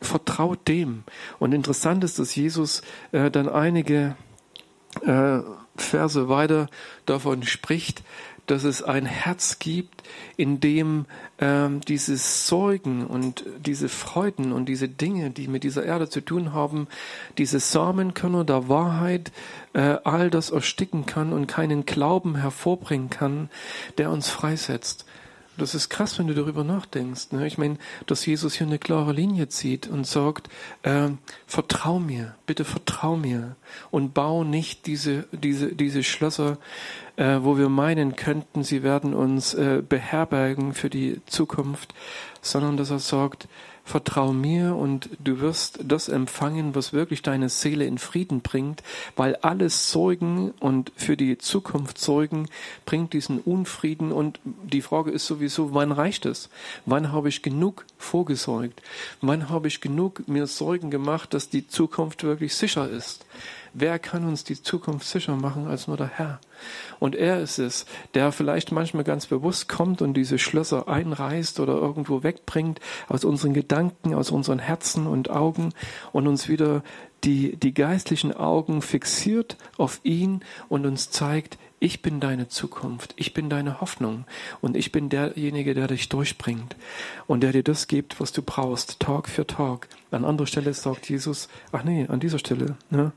vertraut 0.00 0.66
dem. 0.68 1.04
Und 1.38 1.52
interessant 1.52 2.04
ist, 2.04 2.18
dass 2.18 2.34
Jesus 2.34 2.82
äh, 3.12 3.30
dann 3.30 3.48
einige 3.48 4.16
äh, 5.02 5.40
Verse 5.76 6.28
weiter 6.28 6.68
davon 7.06 7.42
spricht, 7.42 8.02
dass 8.46 8.64
es 8.64 8.82
ein 8.82 9.06
Herz 9.06 9.58
gibt, 9.58 10.02
in 10.36 10.60
dem 10.60 11.06
ähm, 11.38 11.80
dieses 11.80 12.46
Sorgen 12.46 13.06
und 13.06 13.44
diese 13.58 13.88
Freuden 13.88 14.52
und 14.52 14.66
diese 14.66 14.88
Dinge, 14.88 15.30
die 15.30 15.48
mit 15.48 15.64
dieser 15.64 15.84
Erde 15.84 16.08
zu 16.08 16.20
tun 16.20 16.52
haben, 16.52 16.86
diese 17.38 17.58
Samenkörner 17.58 18.44
der 18.44 18.68
Wahrheit, 18.68 19.32
äh, 19.72 19.96
all 20.04 20.30
das 20.30 20.50
ersticken 20.50 21.06
kann 21.06 21.32
und 21.32 21.46
keinen 21.46 21.86
Glauben 21.86 22.36
hervorbringen 22.36 23.10
kann, 23.10 23.48
der 23.98 24.10
uns 24.10 24.28
freisetzt. 24.28 25.06
Das 25.56 25.74
ist 25.74 25.88
krass, 25.88 26.18
wenn 26.18 26.26
du 26.26 26.34
darüber 26.34 26.64
nachdenkst. 26.64 27.32
Ne? 27.32 27.46
Ich 27.46 27.58
meine, 27.58 27.76
dass 28.06 28.26
Jesus 28.26 28.54
hier 28.54 28.66
eine 28.66 28.78
klare 28.78 29.12
Linie 29.12 29.48
zieht 29.48 29.86
und 29.86 30.06
sagt, 30.06 30.48
äh, 30.82 31.10
vertrau 31.46 32.00
mir, 32.00 32.34
bitte 32.46 32.64
vertrau 32.64 33.16
mir 33.16 33.54
und 33.90 34.14
bau 34.14 34.42
nicht 34.42 34.86
diese, 34.86 35.26
diese, 35.30 35.74
diese 35.74 36.02
Schlösser, 36.02 36.58
äh, 37.16 37.38
wo 37.42 37.56
wir 37.56 37.68
meinen 37.68 38.16
könnten, 38.16 38.64
sie 38.64 38.82
werden 38.82 39.14
uns 39.14 39.54
äh, 39.54 39.82
beherbergen 39.88 40.74
für 40.74 40.90
die 40.90 41.20
Zukunft, 41.26 41.94
sondern 42.42 42.76
dass 42.76 42.90
er 42.90 42.98
sagt, 42.98 43.46
vertrau 43.84 44.32
mir 44.32 44.74
und 44.74 45.10
du 45.22 45.40
wirst 45.40 45.80
das 45.84 46.08
empfangen, 46.08 46.74
was 46.74 46.94
wirklich 46.94 47.20
deine 47.22 47.50
Seele 47.50 47.84
in 47.84 47.98
Frieden 47.98 48.40
bringt, 48.40 48.82
weil 49.14 49.36
alles 49.36 49.90
Sorgen 49.90 50.52
und 50.58 50.90
für 50.96 51.16
die 51.16 51.36
Zukunft 51.36 51.98
Sorgen 51.98 52.48
bringt 52.86 53.12
diesen 53.12 53.38
Unfrieden 53.40 54.10
und 54.10 54.40
die 54.44 54.82
Frage 54.82 55.10
ist 55.10 55.26
sowieso, 55.26 55.74
wann 55.74 55.92
reicht 55.92 56.24
es? 56.24 56.48
Wann 56.86 57.12
habe 57.12 57.28
ich 57.28 57.42
genug 57.42 57.84
vorgesorgt? 57.98 58.80
Wann 59.20 59.50
habe 59.50 59.68
ich 59.68 59.82
genug 59.82 60.26
mir 60.26 60.46
Sorgen 60.46 60.90
gemacht, 60.90 61.34
dass 61.34 61.50
die 61.50 61.68
Zukunft 61.68 62.24
wirklich 62.24 62.54
sicher 62.54 62.88
ist? 62.88 63.26
Wer 63.76 63.98
kann 63.98 64.24
uns 64.24 64.44
die 64.44 64.62
Zukunft 64.62 65.04
sicher 65.04 65.34
machen 65.34 65.66
als 65.66 65.88
nur 65.88 65.96
der 65.96 66.06
Herr? 66.06 66.40
Und 67.00 67.16
er 67.16 67.40
ist 67.40 67.58
es, 67.58 67.86
der 68.14 68.30
vielleicht 68.30 68.70
manchmal 68.70 69.02
ganz 69.02 69.26
bewusst 69.26 69.68
kommt 69.68 70.00
und 70.00 70.14
diese 70.14 70.38
Schlösser 70.38 70.86
einreißt 70.86 71.58
oder 71.58 71.74
irgendwo 71.74 72.22
wegbringt 72.22 72.78
aus 73.08 73.24
unseren 73.24 73.52
Gedanken, 73.52 74.14
aus 74.14 74.30
unseren 74.30 74.60
Herzen 74.60 75.08
und 75.08 75.28
Augen 75.28 75.72
und 76.12 76.28
uns 76.28 76.48
wieder 76.48 76.84
die, 77.24 77.56
die 77.56 77.74
geistlichen 77.74 78.32
Augen 78.32 78.80
fixiert 78.80 79.56
auf 79.76 80.00
ihn 80.04 80.44
und 80.68 80.86
uns 80.86 81.10
zeigt, 81.10 81.58
ich 81.80 82.02
bin 82.02 82.20
deine 82.20 82.48
Zukunft, 82.48 83.14
ich 83.16 83.34
bin 83.34 83.50
deine 83.50 83.80
Hoffnung 83.80 84.24
und 84.60 84.76
ich 84.76 84.92
bin 84.92 85.08
derjenige, 85.08 85.74
der 85.74 85.88
dich 85.88 86.08
durchbringt 86.08 86.76
und 87.26 87.42
der 87.42 87.52
dir 87.52 87.62
das 87.62 87.88
gibt, 87.88 88.20
was 88.20 88.32
du 88.32 88.42
brauchst, 88.42 89.00
Tag 89.00 89.28
für 89.28 89.46
Tag. 89.46 89.88
An 90.10 90.24
anderer 90.24 90.46
Stelle 90.46 90.72
sagt 90.72 91.08
Jesus, 91.08 91.48
ach 91.72 91.84
nee, 91.84 92.06
an 92.08 92.20
dieser 92.20 92.38
Stelle, 92.38 92.76
ne? 92.90 93.12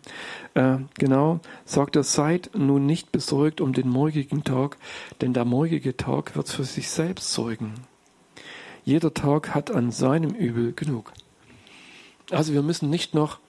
Äh, 0.54 0.78
genau, 0.96 1.40
sagt 1.66 1.96
er, 1.96 2.04
seid 2.04 2.52
nun 2.56 2.86
nicht 2.86 3.12
besorgt 3.12 3.62
um 3.62 3.74
den 3.74 3.88
morgigen 3.88 4.44
Tag, 4.44 4.78
denn 5.22 5.34
der 5.34 5.46
morgige 5.46 5.96
Tag 5.96 6.36
wird 6.36 6.50
für 6.50 6.64
sich 6.64 6.90
selbst 6.90 7.32
sorgen. 7.32 7.74
Jeder 8.84 9.14
Tag 9.14 9.54
hat 9.54 9.72
an 9.72 9.92
seinem 9.92 10.32
Übel 10.32 10.74
genug. 10.74 11.14
Also 12.32 12.54
wir 12.54 12.62
müssen 12.62 12.90
nicht 12.90 13.14
noch 13.14 13.40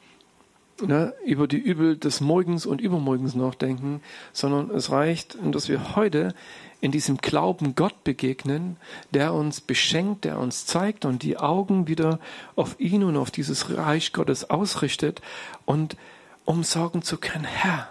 ne, 0.87 1.15
über 1.25 1.47
die 1.47 1.59
Übel 1.59 1.97
des 1.97 2.21
Morgens 2.21 2.67
und 2.67 2.81
Übermorgens 2.81 3.35
nachdenken, 3.35 4.01
sondern 4.33 4.71
es 4.71 4.91
reicht, 4.91 5.37
dass 5.43 5.69
wir 5.69 5.97
heute 5.97 6.35
in 6.81 6.93
diesem 6.93 7.19
Glauben 7.19 7.75
Gott 7.75 8.05
begegnen, 8.05 8.77
der 9.11 9.35
uns 9.35 9.61
beschenkt, 9.61 10.25
der 10.25 10.39
uns 10.39 10.67
zeigt 10.67 11.05
und 11.05 11.23
die 11.23 11.37
Augen 11.37 11.89
wieder 11.89 12.21
auf 12.55 12.79
ihn 12.79 13.03
und 13.03 13.17
auf 13.17 13.31
dieses 13.31 13.77
Reich 13.77 14.13
Gottes 14.13 14.49
ausrichtet 14.49 15.21
und 15.65 15.97
um 16.45 16.63
sagen 16.65 17.03
zu 17.03 17.19
können, 17.19 17.45
Herr, 17.45 17.89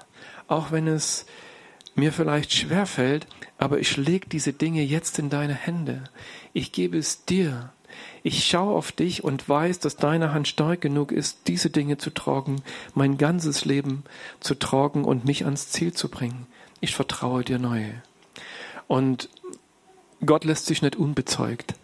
auch 0.47 0.71
wenn 0.71 0.87
es 0.87 1.25
mir 1.95 2.13
vielleicht 2.13 2.53
schwer 2.53 2.85
fällt, 2.85 3.27
aber 3.57 3.79
ich 3.79 3.97
lege 3.97 4.29
diese 4.29 4.53
Dinge 4.53 4.83
jetzt 4.83 5.19
in 5.19 5.29
deine 5.29 5.53
Hände. 5.53 6.03
Ich 6.53 6.71
gebe 6.71 6.97
es 6.97 7.25
dir. 7.25 7.71
Ich 8.27 8.45
schaue 8.45 8.75
auf 8.75 8.91
dich 8.91 9.23
und 9.23 9.47
weiß, 9.47 9.79
dass 9.79 9.95
deine 9.95 10.33
Hand 10.33 10.49
stark 10.49 10.81
genug 10.81 11.13
ist, 11.13 11.47
diese 11.47 11.69
Dinge 11.69 11.97
zu 11.97 12.09
tragen, 12.09 12.61
mein 12.93 13.17
ganzes 13.17 13.63
Leben 13.63 14.03
zu 14.41 14.53
tragen 14.55 15.05
und 15.05 15.23
mich 15.23 15.45
ans 15.45 15.69
Ziel 15.69 15.93
zu 15.93 16.09
bringen. 16.09 16.45
Ich 16.81 16.93
vertraue 16.93 17.45
dir 17.45 17.57
neu. 17.57 17.85
Und 18.85 19.29
Gott 20.25 20.43
lässt 20.43 20.65
sich 20.65 20.81
nicht 20.81 20.97
unbezeugt. 20.97 21.75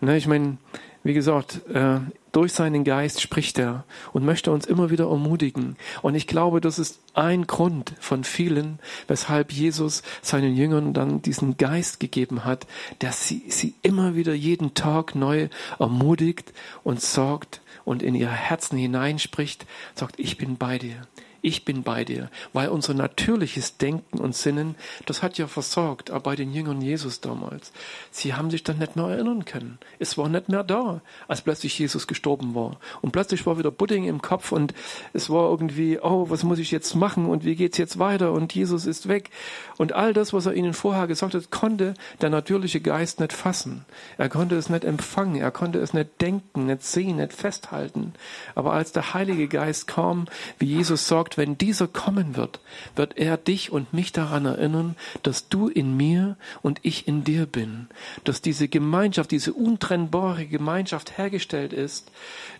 Ne, 0.00 0.16
ich 0.16 0.26
meine, 0.26 0.58
wie 1.04 1.14
gesagt, 1.14 1.60
äh, 1.68 2.00
durch 2.32 2.52
seinen 2.52 2.82
Geist 2.82 3.20
spricht 3.20 3.58
er 3.58 3.84
und 4.12 4.24
möchte 4.24 4.50
uns 4.50 4.66
immer 4.66 4.90
wieder 4.90 5.08
ermutigen. 5.08 5.76
Und 6.02 6.14
ich 6.14 6.26
glaube, 6.26 6.60
das 6.60 6.78
ist 6.78 6.98
ein 7.12 7.46
Grund 7.46 7.92
von 8.00 8.24
vielen, 8.24 8.80
weshalb 9.06 9.52
Jesus 9.52 10.02
seinen 10.22 10.56
Jüngern 10.56 10.94
dann 10.94 11.22
diesen 11.22 11.56
Geist 11.56 12.00
gegeben 12.00 12.44
hat, 12.44 12.66
der 13.02 13.12
sie, 13.12 13.44
sie 13.48 13.74
immer 13.82 14.16
wieder 14.16 14.34
jeden 14.34 14.74
Tag 14.74 15.14
neu 15.14 15.48
ermutigt 15.78 16.52
und 16.82 17.00
sorgt 17.00 17.60
und 17.84 18.02
in 18.02 18.14
ihr 18.14 18.30
Herzen 18.30 18.78
hineinspricht, 18.78 19.66
sagt, 19.94 20.18
ich 20.18 20.38
bin 20.38 20.56
bei 20.56 20.78
dir 20.78 20.96
ich 21.44 21.66
bin 21.66 21.82
bei 21.82 22.04
dir, 22.04 22.30
weil 22.54 22.70
unser 22.70 22.94
natürliches 22.94 23.76
Denken 23.76 24.18
und 24.18 24.34
Sinnen, 24.34 24.76
das 25.04 25.22
hat 25.22 25.36
ja 25.36 25.46
versorgt, 25.46 26.10
auch 26.10 26.22
bei 26.22 26.36
den 26.36 26.54
Jüngern 26.54 26.80
Jesus 26.80 27.20
damals. 27.20 27.70
Sie 28.10 28.32
haben 28.32 28.50
sich 28.50 28.64
dann 28.64 28.78
nicht 28.78 28.96
mehr 28.96 29.08
erinnern 29.08 29.44
können. 29.44 29.78
Es 29.98 30.16
war 30.16 30.30
nicht 30.30 30.48
mehr 30.48 30.64
da, 30.64 31.02
als 31.28 31.42
plötzlich 31.42 31.78
Jesus 31.78 32.06
gestorben 32.06 32.54
war. 32.54 32.78
Und 33.02 33.12
plötzlich 33.12 33.44
war 33.44 33.58
wieder 33.58 33.70
Pudding 33.70 34.04
im 34.04 34.22
Kopf 34.22 34.52
und 34.52 34.72
es 35.12 35.28
war 35.28 35.50
irgendwie, 35.50 35.98
oh, 36.00 36.30
was 36.30 36.44
muss 36.44 36.58
ich 36.58 36.70
jetzt 36.70 36.94
machen 36.94 37.26
und 37.26 37.44
wie 37.44 37.56
geht's 37.56 37.76
jetzt 37.76 37.98
weiter 37.98 38.32
und 38.32 38.54
Jesus 38.54 38.86
ist 38.86 39.06
weg. 39.06 39.28
Und 39.76 39.92
all 39.92 40.14
das, 40.14 40.32
was 40.32 40.46
er 40.46 40.54
ihnen 40.54 40.72
vorher 40.72 41.06
gesagt 41.06 41.34
hat, 41.34 41.50
konnte 41.50 41.92
der 42.22 42.30
natürliche 42.30 42.80
Geist 42.80 43.20
nicht 43.20 43.34
fassen. 43.34 43.84
Er 44.16 44.30
konnte 44.30 44.56
es 44.56 44.70
nicht 44.70 44.84
empfangen, 44.84 45.36
er 45.36 45.50
konnte 45.50 45.78
es 45.80 45.92
nicht 45.92 46.22
denken, 46.22 46.64
nicht 46.66 46.84
sehen, 46.84 47.16
nicht 47.16 47.34
festhalten. 47.34 48.14
Aber 48.54 48.72
als 48.72 48.92
der 48.92 49.12
Heilige 49.12 49.46
Geist 49.46 49.86
kam, 49.86 50.24
wie 50.58 50.66
Jesus 50.66 51.06
wenn 51.36 51.58
dieser 51.58 51.88
kommen 51.88 52.36
wird, 52.36 52.60
wird 52.96 53.16
er 53.16 53.36
dich 53.36 53.72
und 53.72 53.92
mich 53.92 54.12
daran 54.12 54.46
erinnern, 54.46 54.96
dass 55.22 55.48
du 55.48 55.68
in 55.68 55.96
mir 55.96 56.36
und 56.62 56.80
ich 56.82 57.08
in 57.08 57.24
dir 57.24 57.46
bin, 57.46 57.88
dass 58.24 58.42
diese 58.42 58.68
Gemeinschaft, 58.68 59.30
diese 59.30 59.52
untrennbare 59.52 60.46
Gemeinschaft 60.46 61.16
hergestellt 61.18 61.72
ist 61.72 62.10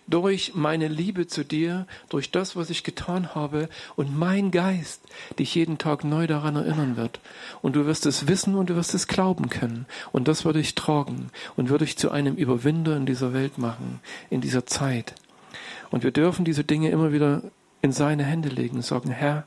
durch 0.07 0.53
meine 0.53 0.87
Liebe 0.87 1.27
zu 1.27 1.43
dir, 1.43 1.87
durch 2.09 2.31
das, 2.31 2.55
was 2.55 2.69
ich 2.69 2.83
getan 2.83 3.33
habe 3.35 3.69
und 3.95 4.17
mein 4.17 4.51
Geist 4.51 5.01
dich 5.39 5.55
jeden 5.55 5.77
Tag 5.77 6.03
neu 6.03 6.27
daran 6.27 6.55
erinnern 6.55 6.97
wird. 6.97 7.19
Und 7.61 7.75
du 7.75 7.85
wirst 7.85 8.05
es 8.05 8.27
wissen 8.27 8.55
und 8.55 8.69
du 8.69 8.75
wirst 8.75 8.93
es 8.93 9.07
glauben 9.07 9.49
können. 9.49 9.85
Und 10.11 10.27
das 10.27 10.45
würde 10.45 10.59
ich 10.59 10.75
tragen 10.75 11.31
und 11.55 11.69
würde 11.69 11.85
ich 11.85 11.97
zu 11.97 12.11
einem 12.11 12.35
Überwinder 12.35 12.95
in 12.95 13.05
dieser 13.05 13.33
Welt 13.33 13.57
machen, 13.57 13.99
in 14.29 14.41
dieser 14.41 14.65
Zeit. 14.65 15.15
Und 15.91 16.03
wir 16.03 16.11
dürfen 16.11 16.45
diese 16.45 16.63
Dinge 16.63 16.89
immer 16.89 17.11
wieder 17.11 17.43
in 17.81 17.91
seine 17.91 18.23
Hände 18.23 18.49
legen 18.49 18.77
und 18.77 18.85
sagen, 18.85 19.09
Herr, 19.11 19.45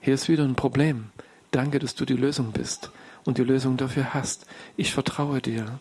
hier 0.00 0.14
ist 0.14 0.28
wieder 0.28 0.44
ein 0.44 0.56
Problem. 0.56 1.10
Danke, 1.50 1.78
dass 1.78 1.94
du 1.94 2.04
die 2.04 2.16
Lösung 2.16 2.52
bist 2.52 2.90
und 3.24 3.38
die 3.38 3.44
Lösung 3.44 3.76
dafür 3.76 4.14
hast. 4.14 4.46
Ich 4.76 4.92
vertraue 4.92 5.40
dir. 5.40 5.78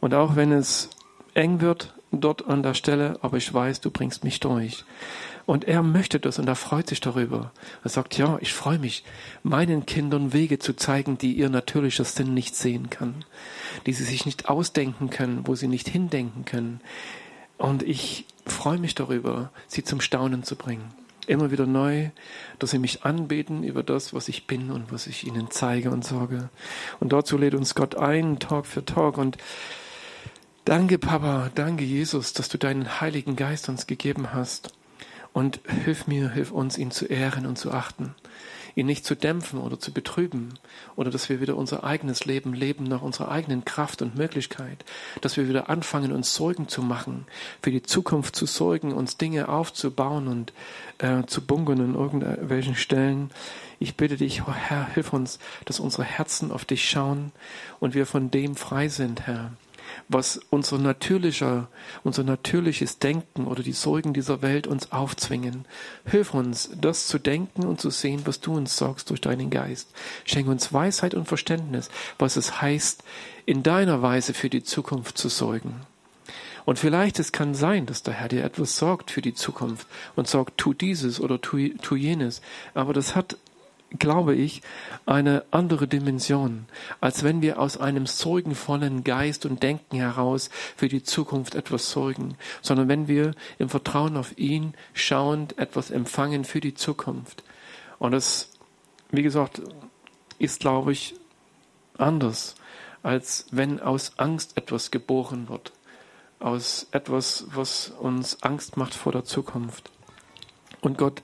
Und 0.00 0.14
auch 0.14 0.36
wenn 0.36 0.52
es 0.52 0.90
eng 1.34 1.60
wird 1.60 1.94
dort 2.12 2.46
an 2.46 2.62
der 2.62 2.74
Stelle, 2.74 3.18
aber 3.22 3.36
ich 3.36 3.52
weiß, 3.52 3.80
du 3.80 3.90
bringst 3.90 4.24
mich 4.24 4.40
durch. 4.40 4.84
Und 5.44 5.64
er 5.64 5.82
möchte 5.82 6.20
das 6.20 6.38
und 6.38 6.46
er 6.46 6.54
freut 6.54 6.88
sich 6.88 7.00
darüber. 7.00 7.52
Er 7.82 7.90
sagt, 7.90 8.16
ja, 8.16 8.38
ich 8.40 8.52
freue 8.52 8.78
mich, 8.78 9.04
meinen 9.42 9.86
Kindern 9.86 10.32
Wege 10.32 10.58
zu 10.58 10.74
zeigen, 10.74 11.18
die 11.18 11.32
ihr 11.32 11.48
natürlicher 11.48 12.04
Sinn 12.04 12.32
nicht 12.34 12.54
sehen 12.54 12.90
kann, 12.90 13.24
die 13.86 13.92
sie 13.92 14.04
sich 14.04 14.24
nicht 14.24 14.48
ausdenken 14.48 15.10
können, 15.10 15.46
wo 15.46 15.54
sie 15.54 15.68
nicht 15.68 15.88
hindenken 15.88 16.44
können, 16.44 16.80
und 17.62 17.84
ich 17.84 18.26
freue 18.44 18.78
mich 18.78 18.96
darüber, 18.96 19.52
sie 19.68 19.84
zum 19.84 20.00
Staunen 20.00 20.42
zu 20.42 20.56
bringen. 20.56 20.92
Immer 21.28 21.52
wieder 21.52 21.64
neu, 21.64 22.10
dass 22.58 22.72
sie 22.72 22.80
mich 22.80 23.04
anbeten 23.04 23.62
über 23.62 23.84
das, 23.84 24.12
was 24.12 24.28
ich 24.28 24.48
bin 24.48 24.72
und 24.72 24.90
was 24.90 25.06
ich 25.06 25.24
ihnen 25.24 25.48
zeige 25.52 25.92
und 25.92 26.04
sage. 26.04 26.50
Und 26.98 27.12
dazu 27.12 27.38
lädt 27.38 27.54
uns 27.54 27.76
Gott 27.76 27.94
ein, 27.94 28.40
Tag 28.40 28.66
für 28.66 28.84
Tag. 28.84 29.16
Und 29.16 29.38
danke, 30.64 30.98
Papa, 30.98 31.52
danke, 31.54 31.84
Jesus, 31.84 32.32
dass 32.32 32.48
du 32.48 32.58
deinen 32.58 33.00
Heiligen 33.00 33.36
Geist 33.36 33.68
uns 33.68 33.86
gegeben 33.86 34.32
hast. 34.32 34.72
Und 35.32 35.60
hilf 35.84 36.08
mir, 36.08 36.30
hilf 36.30 36.50
uns, 36.50 36.76
ihn 36.76 36.90
zu 36.90 37.06
ehren 37.06 37.46
und 37.46 37.58
zu 37.58 37.70
achten 37.70 38.16
ihn 38.74 38.86
nicht 38.86 39.04
zu 39.04 39.14
dämpfen 39.14 39.58
oder 39.58 39.78
zu 39.78 39.92
betrüben 39.92 40.54
oder 40.96 41.10
dass 41.10 41.28
wir 41.28 41.40
wieder 41.40 41.56
unser 41.56 41.84
eigenes 41.84 42.24
Leben 42.24 42.54
leben 42.54 42.84
nach 42.84 43.02
unserer 43.02 43.30
eigenen 43.30 43.64
Kraft 43.64 44.02
und 44.02 44.16
Möglichkeit, 44.16 44.84
dass 45.20 45.36
wir 45.36 45.48
wieder 45.48 45.68
anfangen, 45.68 46.12
uns 46.12 46.34
Sorgen 46.34 46.68
zu 46.68 46.82
machen, 46.82 47.26
für 47.62 47.70
die 47.70 47.82
Zukunft 47.82 48.36
zu 48.36 48.46
sorgen, 48.46 48.92
uns 48.92 49.16
Dinge 49.16 49.48
aufzubauen 49.48 50.28
und 50.28 50.52
äh, 50.98 51.24
zu 51.26 51.44
bunkern 51.44 51.80
in 51.80 51.94
irgendwelchen 51.94 52.74
Stellen. 52.74 53.30
Ich 53.78 53.96
bitte 53.96 54.16
dich, 54.16 54.42
Herr, 54.46 54.88
hilf 54.94 55.12
uns, 55.12 55.38
dass 55.64 55.80
unsere 55.80 56.04
Herzen 56.04 56.52
auf 56.52 56.64
dich 56.64 56.88
schauen 56.88 57.32
und 57.80 57.94
wir 57.94 58.06
von 58.06 58.30
dem 58.30 58.56
frei 58.56 58.88
sind, 58.88 59.26
Herr 59.26 59.52
was 60.08 60.40
unser 60.50 60.78
natürlicher, 60.78 61.68
unser 62.04 62.24
natürliches 62.24 62.98
Denken 62.98 63.46
oder 63.46 63.62
die 63.62 63.72
Sorgen 63.72 64.12
dieser 64.12 64.42
Welt 64.42 64.66
uns 64.66 64.92
aufzwingen. 64.92 65.64
Hilf 66.04 66.34
uns, 66.34 66.70
das 66.80 67.06
zu 67.06 67.18
denken 67.18 67.64
und 67.64 67.80
zu 67.80 67.90
sehen, 67.90 68.22
was 68.24 68.40
du 68.40 68.54
uns 68.54 68.76
sagst 68.76 69.10
durch 69.10 69.20
deinen 69.20 69.50
Geist. 69.50 69.90
Schenk 70.24 70.48
uns 70.48 70.72
Weisheit 70.72 71.14
und 71.14 71.26
Verständnis, 71.26 71.90
was 72.18 72.36
es 72.36 72.60
heißt, 72.60 73.02
in 73.46 73.62
deiner 73.62 74.02
Weise 74.02 74.34
für 74.34 74.50
die 74.50 74.62
Zukunft 74.62 75.18
zu 75.18 75.28
sorgen. 75.28 75.86
Und 76.64 76.78
vielleicht 76.78 77.18
es 77.18 77.32
kann 77.32 77.54
sein, 77.54 77.86
dass 77.86 78.02
der 78.02 78.14
Herr 78.14 78.28
dir 78.28 78.44
etwas 78.44 78.76
sorgt 78.76 79.10
für 79.10 79.22
die 79.22 79.34
Zukunft 79.34 79.86
und 80.14 80.28
sagt, 80.28 80.58
tu 80.58 80.72
dieses 80.74 81.20
oder 81.20 81.40
tu, 81.40 81.68
tu 81.80 81.96
jenes. 81.96 82.40
Aber 82.74 82.92
das 82.92 83.16
hat 83.16 83.36
glaube 83.98 84.34
ich, 84.34 84.62
eine 85.06 85.44
andere 85.50 85.86
Dimension, 85.88 86.66
als 87.00 87.22
wenn 87.22 87.42
wir 87.42 87.58
aus 87.58 87.76
einem 87.76 88.06
sorgenvollen 88.06 89.04
Geist 89.04 89.46
und 89.46 89.62
Denken 89.62 89.96
heraus 89.96 90.50
für 90.76 90.88
die 90.88 91.02
Zukunft 91.02 91.54
etwas 91.54 91.90
sorgen, 91.90 92.36
sondern 92.60 92.88
wenn 92.88 93.08
wir 93.08 93.32
im 93.58 93.68
Vertrauen 93.68 94.16
auf 94.16 94.36
ihn 94.38 94.74
schauend 94.94 95.58
etwas 95.58 95.90
empfangen 95.90 96.44
für 96.44 96.60
die 96.60 96.74
Zukunft. 96.74 97.42
Und 97.98 98.12
das, 98.12 98.50
wie 99.10 99.22
gesagt, 99.22 99.62
ist, 100.38 100.60
glaube 100.60 100.92
ich, 100.92 101.14
anders, 101.98 102.54
als 103.02 103.46
wenn 103.50 103.80
aus 103.80 104.18
Angst 104.18 104.56
etwas 104.56 104.90
geboren 104.90 105.48
wird, 105.48 105.72
aus 106.40 106.88
etwas, 106.90 107.46
was 107.52 107.88
uns 107.88 108.42
Angst 108.42 108.76
macht 108.76 108.94
vor 108.94 109.12
der 109.12 109.24
Zukunft. 109.24 109.90
Und 110.80 110.98
Gott, 110.98 111.22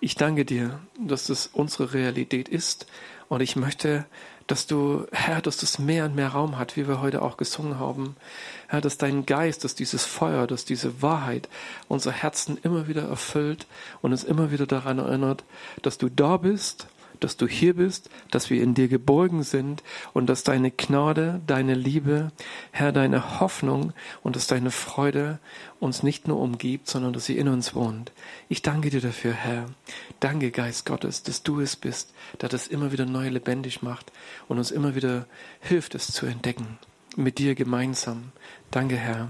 ich 0.00 0.14
danke 0.14 0.44
dir, 0.44 0.80
dass 0.98 1.26
das 1.26 1.48
unsere 1.52 1.92
Realität 1.92 2.48
ist. 2.48 2.86
Und 3.28 3.40
ich 3.40 3.56
möchte, 3.56 4.06
dass 4.46 4.66
du, 4.66 5.06
Herr, 5.10 5.42
dass 5.42 5.56
das 5.56 5.78
mehr 5.78 6.04
und 6.04 6.14
mehr 6.14 6.28
Raum 6.28 6.58
hat, 6.58 6.76
wie 6.76 6.86
wir 6.86 7.00
heute 7.00 7.22
auch 7.22 7.36
gesungen 7.36 7.78
haben. 7.78 8.16
Herr, 8.68 8.80
dass 8.80 8.98
dein 8.98 9.26
Geist, 9.26 9.64
dass 9.64 9.74
dieses 9.74 10.04
Feuer, 10.04 10.46
dass 10.46 10.64
diese 10.64 11.02
Wahrheit 11.02 11.48
unser 11.88 12.12
Herzen 12.12 12.58
immer 12.62 12.86
wieder 12.86 13.02
erfüllt 13.02 13.66
und 14.02 14.12
uns 14.12 14.22
immer 14.22 14.50
wieder 14.50 14.66
daran 14.66 14.98
erinnert, 14.98 15.44
dass 15.82 15.98
du 15.98 16.08
da 16.08 16.36
bist 16.36 16.86
dass 17.20 17.36
du 17.36 17.46
hier 17.46 17.74
bist, 17.74 18.10
dass 18.30 18.50
wir 18.50 18.62
in 18.62 18.74
dir 18.74 18.88
geborgen 18.88 19.42
sind 19.42 19.82
und 20.12 20.26
dass 20.26 20.42
deine 20.42 20.70
Gnade, 20.70 21.40
deine 21.46 21.74
Liebe, 21.74 22.32
Herr, 22.70 22.92
deine 22.92 23.40
Hoffnung 23.40 23.92
und 24.22 24.36
dass 24.36 24.46
deine 24.46 24.70
Freude 24.70 25.38
uns 25.80 26.02
nicht 26.02 26.28
nur 26.28 26.40
umgibt, 26.40 26.88
sondern 26.88 27.12
dass 27.12 27.26
sie 27.26 27.36
in 27.36 27.48
uns 27.48 27.74
wohnt. 27.74 28.12
Ich 28.48 28.62
danke 28.62 28.90
dir 28.90 29.00
dafür, 29.00 29.32
Herr. 29.32 29.66
Danke, 30.20 30.50
Geist 30.50 30.86
Gottes, 30.86 31.22
dass 31.22 31.42
du 31.42 31.60
es 31.60 31.76
bist, 31.76 32.12
der 32.40 32.48
das 32.48 32.66
immer 32.66 32.92
wieder 32.92 33.06
neu 33.06 33.28
lebendig 33.28 33.82
macht 33.82 34.12
und 34.48 34.58
uns 34.58 34.70
immer 34.70 34.94
wieder 34.94 35.26
hilft, 35.60 35.94
es 35.94 36.12
zu 36.12 36.26
entdecken. 36.26 36.78
Mit 37.16 37.38
dir 37.38 37.54
gemeinsam. 37.54 38.32
Danke, 38.70 38.96
Herr. 38.96 39.28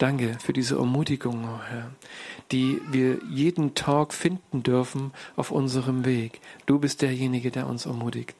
Danke 0.00 0.38
für 0.40 0.54
diese 0.54 0.76
Ermutigung, 0.76 1.44
oh 1.44 1.62
Herr, 1.62 1.90
die 2.52 2.80
wir 2.90 3.18
jeden 3.28 3.74
Tag 3.74 4.14
finden 4.14 4.62
dürfen 4.62 5.12
auf 5.36 5.50
unserem 5.50 6.06
Weg. 6.06 6.40
Du 6.64 6.78
bist 6.78 7.02
derjenige, 7.02 7.50
der 7.50 7.66
uns 7.66 7.84
ermutigt. 7.84 8.34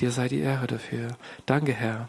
Dir 0.00 0.10
sei 0.10 0.26
die 0.26 0.40
Ehre 0.40 0.66
dafür. 0.66 1.16
Danke, 1.46 1.72
Herr. 1.72 2.08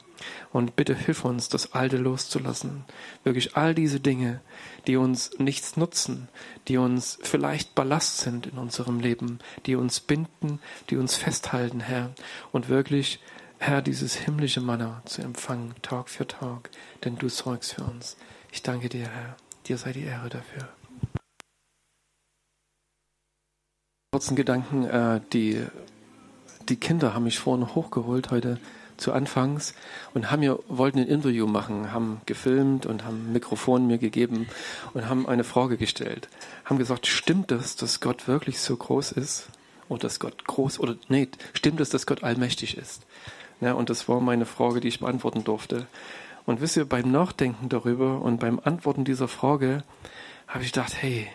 Und 0.51 0.75
bitte 0.75 0.95
hilf 0.95 1.25
uns, 1.25 1.47
das 1.47 1.73
Alte 1.73 1.97
loszulassen. 1.97 2.85
Wirklich 3.23 3.55
all 3.55 3.75
diese 3.75 3.99
Dinge, 3.99 4.41
die 4.87 4.97
uns 4.97 5.29
nichts 5.37 5.77
nutzen, 5.77 6.27
die 6.67 6.77
uns 6.77 7.19
vielleicht 7.21 7.75
Ballast 7.75 8.17
sind 8.17 8.47
in 8.47 8.57
unserem 8.57 8.99
Leben, 8.99 9.37
die 9.67 9.75
uns 9.75 9.99
binden, 9.99 10.57
die 10.89 10.97
uns 10.97 11.15
festhalten, 11.15 11.81
Herr. 11.81 12.15
Und 12.51 12.67
wirklich, 12.67 13.19
Herr, 13.59 13.83
dieses 13.83 14.15
himmlische 14.15 14.61
Manna 14.61 15.03
zu 15.05 15.21
empfangen, 15.21 15.75
Tag 15.83 16.09
für 16.09 16.25
Tag, 16.25 16.71
denn 17.03 17.15
du 17.19 17.29
sorgst 17.29 17.75
für 17.75 17.83
uns. 17.83 18.17
Ich 18.51 18.61
danke 18.63 18.89
dir, 18.89 19.07
Herr. 19.07 19.35
Dir 19.67 19.77
sei 19.77 19.91
die 19.93 20.03
Ehre 20.03 20.29
dafür. 20.29 20.69
Kurzen 24.11 24.35
Gedanken, 24.35 24.85
äh, 24.85 25.21
die, 25.33 25.65
die 26.69 26.77
Kinder 26.77 27.13
haben 27.13 27.25
mich 27.25 27.39
vorhin 27.39 27.75
hochgeholt 27.75 28.31
heute 28.31 28.59
zu 28.97 29.13
Anfangs 29.13 29.73
und 30.13 30.31
haben 30.31 30.39
mir, 30.39 30.59
wollten 30.67 30.99
ein 30.99 31.07
Interview 31.07 31.45
machen, 31.45 31.91
haben 31.91 32.21
gefilmt 32.25 32.85
und 32.85 33.03
haben 33.03 33.27
ein 33.27 33.33
Mikrofon 33.33 33.85
mir 33.85 33.97
gegeben 33.97 34.47
und 34.93 35.07
haben 35.07 35.27
eine 35.27 35.43
Frage 35.43 35.77
gestellt. 35.77 36.29
Haben 36.65 36.79
gesagt, 36.79 37.07
stimmt 37.07 37.51
es, 37.51 37.75
dass 37.75 37.99
Gott 37.99 38.27
wirklich 38.27 38.59
so 38.59 38.75
groß 38.75 39.11
ist? 39.11 39.49
Oder 39.89 40.01
dass 40.01 40.19
Gott 40.19 40.45
groß, 40.45 40.79
oder 40.79 40.97
nee, 41.07 41.29
stimmt 41.53 41.79
es, 41.79 41.89
dass 41.89 42.05
Gott 42.05 42.23
allmächtig 42.23 42.77
ist? 42.77 43.03
Ja, 43.61 43.73
und 43.73 43.89
das 43.89 44.09
war 44.09 44.19
meine 44.19 44.45
Frage, 44.45 44.81
die 44.81 44.89
ich 44.89 44.99
beantworten 44.99 45.43
durfte. 45.43 45.87
Und 46.47 46.61
wisst 46.61 46.77
ihr, 46.77 46.85
beim 46.85 47.11
Nachdenken 47.11 47.67
darüber 47.67 48.21
und 48.21 48.39
beim 48.39 48.61
Antworten 48.63 49.03
dieser 49.03 49.27
Frage 49.27 49.83
habe 50.47 50.63
ich 50.63 50.71
gedacht, 50.71 50.93
hey, 50.97 51.27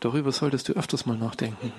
darüber 0.00 0.32
solltest 0.32 0.70
du 0.70 0.72
öfters 0.72 1.04
mal 1.04 1.18
nachdenken. 1.18 1.70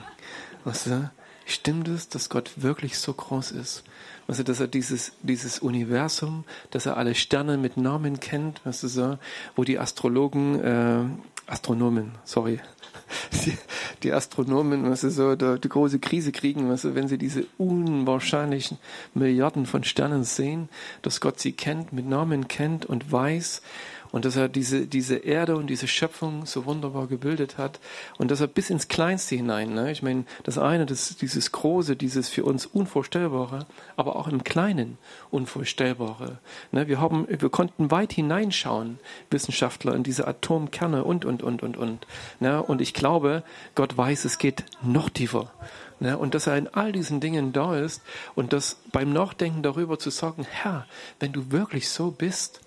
Weißt 0.65 0.85
du, 0.85 1.11
stimmt 1.47 1.87
es, 1.87 2.09
dass 2.09 2.29
Gott 2.29 2.51
wirklich 2.57 2.99
so 2.99 3.11
groß 3.11 3.53
ist? 3.53 3.83
Weißt 4.27 4.41
du, 4.41 4.43
dass 4.43 4.59
er 4.59 4.67
dieses, 4.67 5.13
dieses 5.23 5.57
Universum, 5.57 6.43
dass 6.69 6.85
er 6.85 6.95
alle 6.95 7.15
Sterne 7.15 7.57
mit 7.57 7.75
Namen 7.75 8.19
kennt, 8.19 8.63
weißt 8.63 8.83
du 8.83 8.87
so, 8.87 9.17
wo 9.55 9.63
die 9.63 9.79
Astrologen, 9.79 10.63
äh, 10.63 11.05
Astronomen, 11.47 12.11
sorry, 12.23 12.59
die, 13.45 13.57
die 14.03 14.13
Astronomen, 14.13 14.89
was 14.89 15.01
sie 15.01 15.11
so 15.11 15.35
da, 15.35 15.57
die 15.57 15.69
große 15.69 15.99
Krise 15.99 16.31
kriegen, 16.31 16.69
was 16.69 16.83
sie, 16.83 16.95
wenn 16.95 17.07
sie 17.07 17.17
diese 17.17 17.45
unwahrscheinlichen 17.57 18.77
Milliarden 19.13 19.65
von 19.65 19.83
Sternen 19.83 20.23
sehen, 20.23 20.69
dass 21.01 21.21
Gott 21.21 21.39
sie 21.39 21.51
kennt, 21.51 21.93
mit 21.93 22.07
Namen 22.07 22.47
kennt 22.47 22.85
und 22.85 23.11
weiß 23.11 23.61
und 24.11 24.25
dass 24.25 24.35
er 24.35 24.49
diese, 24.49 24.87
diese 24.87 25.17
Erde 25.17 25.55
und 25.55 25.67
diese 25.67 25.87
Schöpfung 25.87 26.45
so 26.45 26.65
wunderbar 26.65 27.07
gebildet 27.07 27.57
hat 27.57 27.79
und 28.17 28.31
dass 28.31 28.41
er 28.41 28.47
bis 28.47 28.69
ins 28.69 28.87
Kleinste 28.87 29.35
hinein, 29.35 29.73
ne? 29.73 29.91
ich 29.91 30.01
meine, 30.01 30.25
das 30.43 30.57
eine, 30.57 30.85
das, 30.85 31.17
dieses 31.17 31.51
Große, 31.51 31.95
dieses 31.95 32.29
für 32.29 32.43
uns 32.43 32.65
Unvorstellbare, 32.65 33.67
aber 33.95 34.15
auch 34.15 34.27
im 34.27 34.43
Kleinen 34.43 34.97
Unvorstellbare. 35.31 36.39
Ne? 36.71 36.87
Wir 36.87 36.99
haben, 36.99 37.27
wir 37.29 37.49
konnten 37.49 37.91
weit 37.91 38.13
hineinschauen, 38.13 38.99
Wissenschaftler, 39.29 39.95
in 39.95 40.03
diese 40.03 40.27
Atomkerne 40.27 41.03
und, 41.03 41.25
und, 41.25 41.43
und, 41.43 41.63
und, 41.63 41.77
und. 41.77 42.07
Ne? 42.39 42.61
Und 42.61 42.81
ich 42.81 42.93
glaube, 42.93 43.43
Gott 43.75 43.97
weiß, 43.97 44.25
es 44.25 44.37
geht 44.37 44.65
noch 44.81 45.09
tiefer. 45.09 45.51
Ne? 45.99 46.17
Und 46.17 46.33
dass 46.33 46.47
er 46.47 46.57
in 46.57 46.67
all 46.67 46.91
diesen 46.91 47.19
Dingen 47.19 47.53
da 47.53 47.77
ist 47.77 48.01
und 48.35 48.53
das 48.53 48.77
beim 48.91 49.11
Nachdenken 49.13 49.63
darüber 49.63 49.99
zu 49.99 50.09
sagen, 50.09 50.45
Herr, 50.49 50.85
wenn 51.19 51.33
du 51.33 51.51
wirklich 51.51 51.89
so 51.89 52.11
bist, 52.11 52.61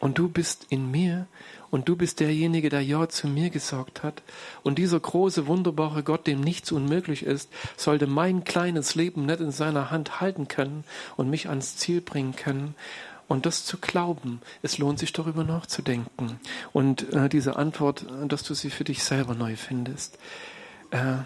und 0.00 0.18
du 0.18 0.28
bist 0.28 0.66
in 0.70 0.90
mir 0.90 1.26
und 1.70 1.88
du 1.88 1.96
bist 1.96 2.20
derjenige, 2.20 2.68
der 2.68 2.82
Ja 2.82 3.08
zu 3.08 3.26
mir 3.26 3.50
gesagt 3.50 4.02
hat. 4.02 4.22
Und 4.62 4.78
dieser 4.78 5.00
große, 5.00 5.46
wunderbare 5.46 6.02
Gott, 6.02 6.26
dem 6.26 6.40
nichts 6.40 6.72
unmöglich 6.72 7.24
ist, 7.24 7.50
sollte 7.76 8.06
mein 8.06 8.44
kleines 8.44 8.94
Leben 8.94 9.26
nicht 9.26 9.40
in 9.40 9.50
seiner 9.50 9.90
Hand 9.90 10.20
halten 10.20 10.48
können 10.48 10.84
und 11.16 11.30
mich 11.30 11.48
ans 11.48 11.76
Ziel 11.76 12.00
bringen 12.00 12.36
können. 12.36 12.74
Und 13.26 13.44
das 13.44 13.66
zu 13.66 13.76
glauben, 13.76 14.40
es 14.62 14.78
lohnt 14.78 14.98
sich 14.98 15.12
darüber 15.12 15.44
nachzudenken. 15.44 16.40
Und 16.72 17.12
äh, 17.12 17.28
diese 17.28 17.56
Antwort, 17.56 18.06
dass 18.26 18.42
du 18.42 18.54
sie 18.54 18.70
für 18.70 18.84
dich 18.84 19.04
selber 19.04 19.34
neu 19.34 19.54
findest. 19.56 20.18
Äh, 20.90 21.16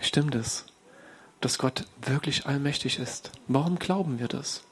stimmt 0.00 0.34
es, 0.34 0.64
dass 1.40 1.58
Gott 1.58 1.84
wirklich 2.02 2.46
allmächtig 2.46 2.98
ist? 2.98 3.30
Warum 3.46 3.78
glauben 3.78 4.18
wir 4.18 4.26
das? 4.26 4.62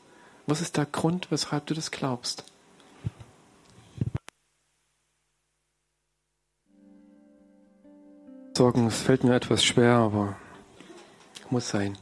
Was 0.47 0.61
ist 0.61 0.77
der 0.77 0.87
Grund, 0.87 1.31
weshalb 1.31 1.67
du 1.67 1.75
das 1.75 1.93
glaubst? 1.93 2.45
Sorgen, 8.57 8.87
es 8.87 9.03
fällt 9.03 9.25
mir 9.25 9.35
etwas 9.35 9.65
schwer, 9.65 9.95
aber 9.95 10.37
muss 11.51 11.71
sein. 11.71 11.99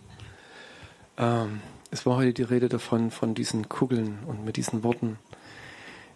Ähm, 1.16 1.62
es 1.90 2.04
war 2.04 2.16
heute 2.16 2.34
die 2.34 2.42
Rede 2.42 2.68
davon, 2.68 3.10
von 3.10 3.34
diesen 3.34 3.70
Kugeln 3.70 4.18
und 4.26 4.44
mit 4.44 4.58
diesen 4.58 4.82
Worten. 4.82 5.18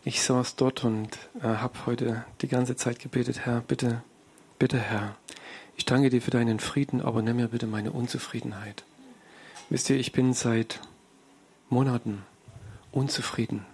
Ich 0.05 0.20
saß 0.20 0.57
dort 0.57 0.85
und 0.85 1.16
äh, 1.40 1.44
habe 1.44 1.87
heute 1.87 2.27
die 2.42 2.49
ganze 2.49 2.77
Zeit 2.77 2.99
gebetet, 2.99 3.46
Herr, 3.46 3.62
bitte, 3.62 4.03
bitte, 4.59 4.79
Herr, 4.79 5.16
ich 5.75 5.87
danke 5.87 6.11
dir 6.11 6.20
für 6.20 6.33
deinen 6.33 6.61
Frieden, 6.61 7.01
aber 7.01 7.22
nimm 7.22 7.37
mir 7.37 7.49
bitte 7.49 7.66
meine 7.66 7.92
Unzufriedenheit. 7.92 8.85
Wisst 9.70 9.88
ihr, 9.88 9.96
ich 9.96 10.12
bin 10.12 10.35
seit 10.35 10.81
Monaten 11.70 12.25
unzufrieden. 12.92 13.64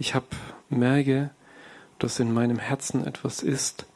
Ich 0.00 0.16
habe 0.16 0.26
merke, 0.70 1.30
dass 2.00 2.18
in 2.18 2.34
meinem 2.34 2.58
Herzen 2.58 3.06
etwas 3.06 3.44
ist, 3.44 3.86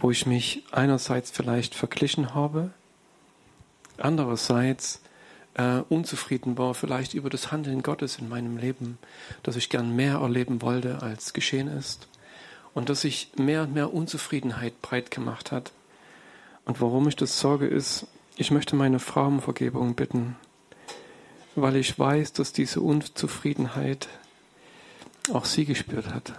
wo 0.00 0.10
ich 0.10 0.26
mich 0.26 0.62
einerseits 0.70 1.30
vielleicht 1.30 1.74
verglichen 1.74 2.34
habe, 2.34 2.70
andererseits 3.96 5.00
äh, 5.54 5.80
unzufrieden 5.88 6.56
war, 6.56 6.74
vielleicht 6.74 7.14
über 7.14 7.30
das 7.30 7.50
Handeln 7.50 7.82
Gottes 7.82 8.18
in 8.18 8.28
meinem 8.28 8.56
Leben, 8.56 8.98
dass 9.42 9.56
ich 9.56 9.68
gern 9.68 9.94
mehr 9.94 10.16
erleben 10.16 10.62
wollte, 10.62 11.02
als 11.02 11.32
geschehen 11.32 11.68
ist, 11.68 12.08
und 12.74 12.88
dass 12.88 13.00
sich 13.02 13.32
mehr 13.36 13.62
und 13.62 13.74
mehr 13.74 13.92
Unzufriedenheit 13.92 14.80
breit 14.82 15.10
gemacht 15.10 15.50
hat. 15.50 15.72
Und 16.64 16.80
warum 16.80 17.08
ich 17.08 17.16
das 17.16 17.40
sorge, 17.40 17.66
ist, 17.66 18.06
ich 18.36 18.52
möchte 18.52 18.76
meine 18.76 19.00
Frau 19.00 19.26
um 19.26 19.40
Vergebung 19.40 19.94
bitten, 19.94 20.36
weil 21.56 21.74
ich 21.74 21.98
weiß, 21.98 22.34
dass 22.34 22.52
diese 22.52 22.80
Unzufriedenheit 22.80 24.08
auch 25.32 25.44
sie 25.44 25.64
gespürt 25.64 26.14
hat. 26.14 26.34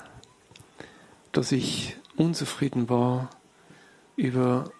Dass 1.33 1.51
ich 1.51 1.97
unzufrieden 2.15 2.89
war 2.89 3.29
über 4.19 4.71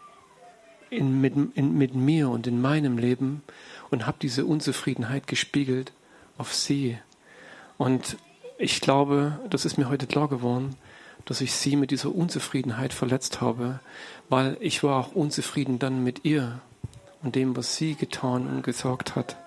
in, 0.89 1.21
mit, 1.21 1.34
in, 1.56 1.78
mit 1.78 1.95
mir 1.95 2.30
und 2.30 2.45
in 2.45 2.62
meinem 2.62 2.97
Leben 2.97 3.41
und 3.89 4.06
habe 4.06 4.17
diese 4.21 4.45
Unzufriedenheit 4.45 5.28
gespiegelt 5.28 5.93
auf 6.38 6.54
sie. 6.54 6.97
Und 7.78 8.17
ich 8.58 8.82
glaube, 8.82 9.39
das 9.49 9.65
ist 9.65 9.78
mir 9.78 9.89
heute 9.89 10.08
klar 10.08 10.28
geworden, 10.28 10.75
dass 11.25 11.41
ich 11.41 11.54
sie 11.54 11.75
mit 11.75 11.91
dieser 11.91 12.13
Unzufriedenheit 12.13 12.93
verletzt 12.93 13.39
habe, 13.39 13.80
weil 14.30 14.58
ich 14.60 14.84
war 14.84 14.99
auch 14.99 15.12
unzufrieden 15.13 15.80
dann 15.80 16.04
mit 16.04 16.25
ihr 16.25 16.60
und 17.21 17.36
dem, 17.36 17.56
was 17.56 17.75
sie 17.75 17.95
getan 17.95 18.47
und 18.47 18.63
gesagt 18.63 19.15
hat. 19.15 19.38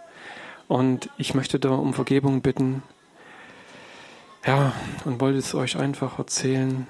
Und 0.68 1.10
ich 1.18 1.34
möchte 1.34 1.58
da 1.58 1.70
um 1.70 1.92
Vergebung 1.92 2.40
bitten. 2.40 2.82
Ja, 4.46 4.72
und 5.04 5.20
wollte 5.20 5.38
es 5.38 5.54
euch 5.54 5.76
einfach 5.76 6.18
erzählen, 6.18 6.86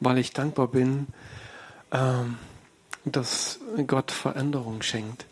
weil 0.00 0.18
ich 0.18 0.32
dankbar 0.32 0.68
bin, 0.68 1.06
dass 3.04 3.60
Gott 3.86 4.10
Veränderung 4.10 4.82
schenkt, 4.82 5.26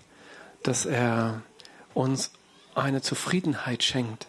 dass 0.63 0.87
er 0.87 1.43
uns 1.95 2.31
eine 2.75 3.03
Zufriedenheit 3.03 3.83
schenkt, 3.83 4.27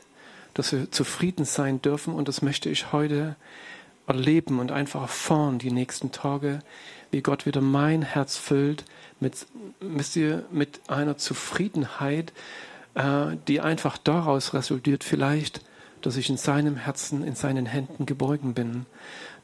dass 0.54 0.72
wir 0.72 0.92
zufrieden 0.92 1.46
sein 1.46 1.82
dürfen. 1.82 2.14
Und 2.14 2.28
das 2.28 2.42
möchte 2.42 2.70
ich 2.70 2.92
heute 2.92 3.36
erleben 4.08 4.60
und 4.60 4.72
einfach 4.72 5.02
erfahren 5.02 5.60
die 5.60 5.72
nächsten 5.72 6.12
Tage, 6.12 6.60
wie 7.12 7.22
Gott 7.22 7.46
wieder 7.46 7.62
mein 7.62 8.02
Herz 8.02 8.38
füllt 8.38 8.84
mit, 9.20 9.46
mit 10.52 10.82
einer 10.88 11.18
Zufriedenheit, 11.18 12.34
äh, 12.96 13.38
die 13.48 13.62
einfach 13.62 13.98
daraus 13.98 14.54
resultiert 14.54 15.04
vielleicht, 15.04 15.62
dass 16.02 16.18
ich 16.18 16.30
in 16.30 16.38
seinem 16.38 16.76
Herzen, 16.76 17.24
in 17.24 17.36
seinen 17.36 17.66
Händen 17.66 18.06
geborgen 18.06 18.54
bin, 18.54 18.86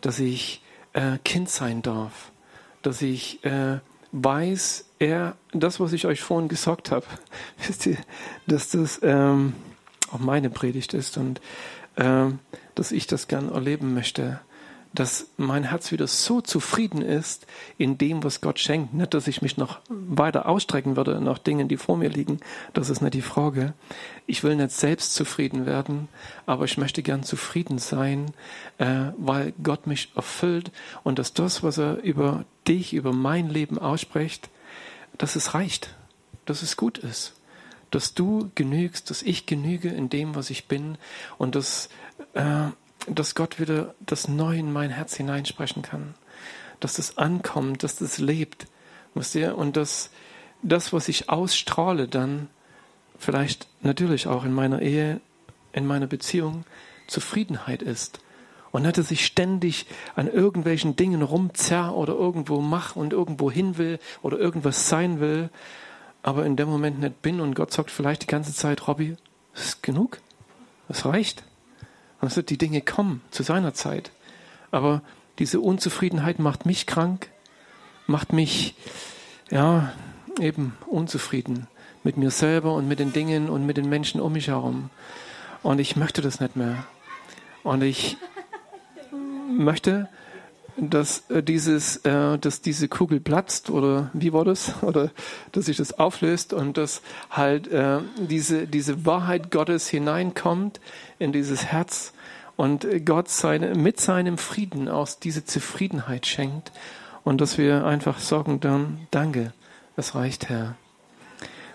dass 0.02 0.20
ich 0.20 0.62
äh, 0.94 1.18
Kind 1.24 1.50
sein 1.50 1.82
darf, 1.82 2.32
dass 2.82 3.02
ich 3.02 3.44
äh, 3.44 3.80
weiß, 4.12 4.86
er, 5.00 5.36
das, 5.54 5.80
was 5.80 5.94
ich 5.94 6.06
euch 6.06 6.22
vorhin 6.22 6.50
gesagt 6.50 6.92
habe, 6.92 7.06
wisst 7.68 7.86
ihr, 7.86 7.98
dass 8.48 8.70
das 8.70 9.00
ähm, 9.04 9.54
auch 10.12 10.20
meine 10.20 10.50
Predigt 10.50 10.94
ist 10.94 11.18
und 11.18 11.42
äh, 11.96 12.26
dass 12.76 12.92
ich 12.92 13.08
das 13.08 13.28
gern 13.28 13.52
erleben 13.52 13.94
möchte, 13.94 14.40
dass 14.94 15.28
mein 15.38 15.66
Herz 15.66 15.92
wieder 15.92 16.08
so 16.08 16.42
zufrieden 16.42 17.02
ist 17.02 17.46
in 17.78 17.98
dem, 17.98 18.24
was 18.24 18.42
Gott 18.42 18.60
schenkt. 18.60 18.94
Nicht, 18.94 19.14
dass 19.14 19.28
ich 19.28 19.42
mich 19.42 19.58
noch 19.58 19.80
weiter 19.88 20.48
ausstrecken 20.48 20.96
würde 20.96 21.22
nach 21.22 21.38
Dingen, 21.38 21.68
die 21.68 21.78
vor 21.78 21.98
mir 21.98 22.10
liegen. 22.10 22.40
Das 22.74 22.90
ist 22.90 23.02
nicht 23.02 23.14
die 23.14 23.22
Frage. 23.22 23.74
Ich 24.26 24.44
will 24.44 24.56
nicht 24.56 24.72
selbst 24.72 25.14
zufrieden 25.14 25.66
werden, 25.66 26.08
aber 26.46 26.66
ich 26.66 26.78
möchte 26.78 27.04
gern 27.04 27.24
zufrieden 27.24 27.78
sein, 27.78 28.32
äh, 28.80 29.12
weil 29.18 29.54
Gott 29.62 29.86
mich 29.86 30.12
erfüllt 30.16 30.72
und 31.04 31.20
dass 31.20 31.34
das, 31.34 31.62
was 31.62 31.78
er 31.78 32.02
über 32.02 32.46
dich, 32.68 32.94
über 32.94 33.14
mein 33.14 33.50
Leben 33.50 33.78
ausspricht, 33.78 34.50
dass 35.18 35.36
es 35.36 35.54
reicht, 35.54 35.96
dass 36.46 36.64
es 36.64 36.78
gut 36.78 36.98
ist 36.98 37.34
dass 37.92 38.14
du 38.14 38.52
genügst, 38.54 39.10
dass 39.10 39.24
ich 39.24 39.48
genüge 39.48 39.90
in 39.90 40.10
dem, 40.10 40.36
was 40.36 40.52
ich 40.52 40.68
bin 40.68 40.98
und 41.40 41.56
dass 41.56 41.90
äh, 42.34 42.68
dass 43.08 43.36
Gott 43.36 43.60
wieder 43.60 43.96
das 44.00 44.28
Neue 44.28 44.60
in 44.60 44.72
mein 44.72 44.90
Herz 44.90 45.16
hineinsprechen 45.16 45.82
kann. 45.82 46.16
Dass 46.80 46.96
das 46.96 47.18
ankommt, 47.18 47.84
dass 47.84 47.96
das 47.96 48.20
lebt. 48.20 48.68
Wisst 49.14 49.36
ihr? 49.36 49.58
Und 49.58 49.78
dass 49.78 50.12
das, 50.62 50.94
was 50.94 51.08
ich 51.08 51.30
ausstrahle, 51.30 52.08
dann 52.08 52.50
vielleicht 53.18 53.68
natürlich 53.82 54.28
auch 54.28 54.46
in 54.46 54.54
meiner 54.54 54.82
Ehe, 54.82 55.22
in 55.74 55.86
meiner 55.86 56.08
Beziehung 56.08 56.66
Zufriedenheit 57.08 57.82
ist. 57.82 58.20
Und 58.72 58.84
nicht, 58.84 58.98
dass 58.98 59.12
ich 59.12 59.26
ständig 59.26 59.88
an 60.16 60.28
irgendwelchen 60.28 60.96
Dingen 60.96 61.22
rumzerr 61.22 61.96
oder 61.96 62.14
irgendwo 62.14 62.62
mache 62.62 63.00
und 63.00 63.14
irgendwo 63.14 63.50
hin 63.50 63.78
will 63.78 64.00
oder 64.22 64.38
irgendwas 64.38 64.90
sein 64.90 65.20
will, 65.20 65.50
aber 66.22 66.46
in 66.46 66.56
dem 66.56 66.70
Moment 66.70 67.00
nicht 67.00 67.22
bin 67.22 67.40
und 67.40 67.56
Gott 67.56 67.74
sagt 67.74 67.90
vielleicht 67.90 68.24
die 68.24 68.28
ganze 68.28 68.54
Zeit, 68.54 68.88
Robby, 68.88 69.16
ist 69.56 69.82
genug, 69.82 70.20
das 70.88 71.06
reicht. 71.06 71.44
Also 72.22 72.42
die 72.42 72.58
Dinge 72.58 72.82
kommen 72.82 73.22
zu 73.32 73.44
seiner 73.44 73.74
Zeit. 73.74 74.12
Aber 74.72 75.02
diese 75.40 75.60
Unzufriedenheit 75.60 76.40
macht 76.40 76.66
mich 76.66 76.86
krank, 76.86 77.30
macht 78.08 78.34
mich, 78.34 78.76
ja, 79.50 79.94
eben 80.40 80.78
unzufrieden 80.88 81.68
mit 82.04 82.18
mir 82.18 82.32
selber 82.32 82.74
und 82.74 82.88
mit 82.88 83.00
den 83.00 83.14
Dingen 83.14 83.50
und 83.50 83.66
mit 83.66 83.78
den 83.78 83.90
Menschen 83.90 84.22
um 84.22 84.34
mich 84.34 84.48
herum. 84.48 84.90
Und 85.64 85.80
ich 85.80 85.96
möchte 85.96 86.22
das 86.22 86.40
nicht 86.40 86.56
mehr. 86.56 86.86
Und 87.64 87.84
ich 87.84 88.18
möchte, 89.52 90.08
dass 90.82 91.30
äh, 91.30 91.44
dieses, 91.44 91.98
äh, 91.98 92.38
dass 92.38 92.62
diese 92.62 92.88
Kugel 92.88 93.20
platzt 93.20 93.70
oder 93.70 94.10
wie 94.14 94.34
war 94.34 94.46
das? 94.46 94.74
Oder 94.82 95.12
dass 95.52 95.66
sich 95.66 95.78
das 95.78 95.98
auflöst 96.00 96.54
und 96.54 96.78
dass 96.78 97.02
halt 97.30 97.68
äh, 97.68 98.00
diese, 98.18 98.68
diese 98.68 99.06
Wahrheit 99.06 99.52
Gottes 99.52 99.88
hineinkommt 99.88 100.80
in 101.18 101.32
dieses 101.32 101.66
Herz 101.66 102.14
und 102.56 102.86
Gott 103.06 103.30
seine, 103.30 103.76
mit 103.76 104.00
seinem 104.00 104.38
Frieden 104.38 104.90
aus 104.90 105.20
diese 105.20 105.46
Zufriedenheit 105.46 106.26
schenkt 106.26 106.72
und 107.24 107.42
dass 107.42 107.58
wir 107.58 107.86
einfach 107.86 108.20
sagen 108.20 108.60
dann, 108.60 109.08
danke, 109.12 109.54
es 109.96 110.16
reicht, 110.16 110.50
Herr. 110.50 110.76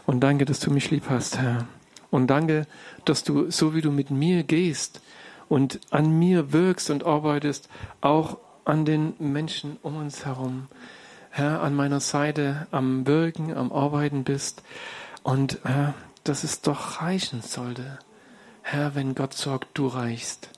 Und 0.07 0.21
danke, 0.21 0.45
dass 0.45 0.61
du 0.61 0.71
mich 0.71 0.90
lieb 0.90 1.05
hast, 1.09 1.38
Herr. 1.38 1.67
Und 2.11 2.29
danke, 2.29 2.67
dass 3.05 3.25
du, 3.25 3.51
so 3.51 3.75
wie 3.75 3.81
du 3.81 3.90
mit 3.90 4.11
mir 4.11 4.43
gehst 4.43 5.01
und 5.49 5.81
an 5.90 6.19
mir 6.19 6.53
wirkst 6.53 6.90
und 6.90 7.05
arbeitest, 7.05 7.69
auch 8.01 8.38
an 8.64 8.85
den 8.85 9.14
Menschen 9.18 9.77
um 9.83 9.96
uns 9.96 10.24
herum, 10.24 10.68
Herr, 11.31 11.62
an 11.62 11.74
meiner 11.74 12.00
Seite 12.00 12.66
am 12.70 13.07
Wirken, 13.07 13.57
am 13.57 13.72
Arbeiten 13.72 14.24
bist 14.24 14.62
und 15.22 15.59
Herr, 15.64 15.94
dass 16.22 16.44
es 16.44 16.61
doch 16.61 17.03
reichen 17.03 17.42
sollte. 17.42 17.98
Herr, 18.62 18.94
wenn 18.94 19.14
Gott 19.14 19.35
sagt, 19.35 19.68
du 19.74 19.87
reichst, 19.87 20.48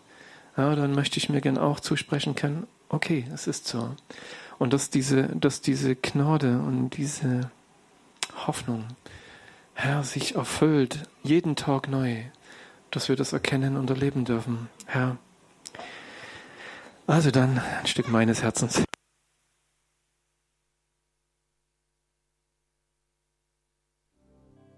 ja, 0.57 0.75
dann 0.75 0.95
möchte 0.95 1.19
ich 1.19 1.29
mir 1.29 1.41
gern 1.41 1.59
auch 1.59 1.81
zusprechen 1.81 2.35
können, 2.35 2.67
okay, 2.89 3.27
es 3.33 3.47
ist 3.47 3.67
so. 3.67 3.95
Und 4.59 4.73
dass 4.73 4.91
diese, 4.91 5.25
dass 5.25 5.61
diese 5.61 5.97
Gnade 5.97 6.59
und 6.59 6.91
diese 6.91 7.51
Hoffnung, 8.47 8.85
Herr, 9.75 10.05
sich 10.05 10.37
erfüllt, 10.37 11.01
jeden 11.23 11.57
Tag 11.57 11.89
neu, 11.89 12.23
dass 12.91 13.09
wir 13.09 13.17
das 13.17 13.33
erkennen 13.33 13.77
und 13.77 13.91
erleben 13.91 14.25
dürfen. 14.25 14.69
Herr, 14.87 15.19
also 17.07 17.31
dann 17.31 17.59
ein 17.59 17.87
Stück 17.87 18.09
meines 18.09 18.43
Herzens. 18.43 18.86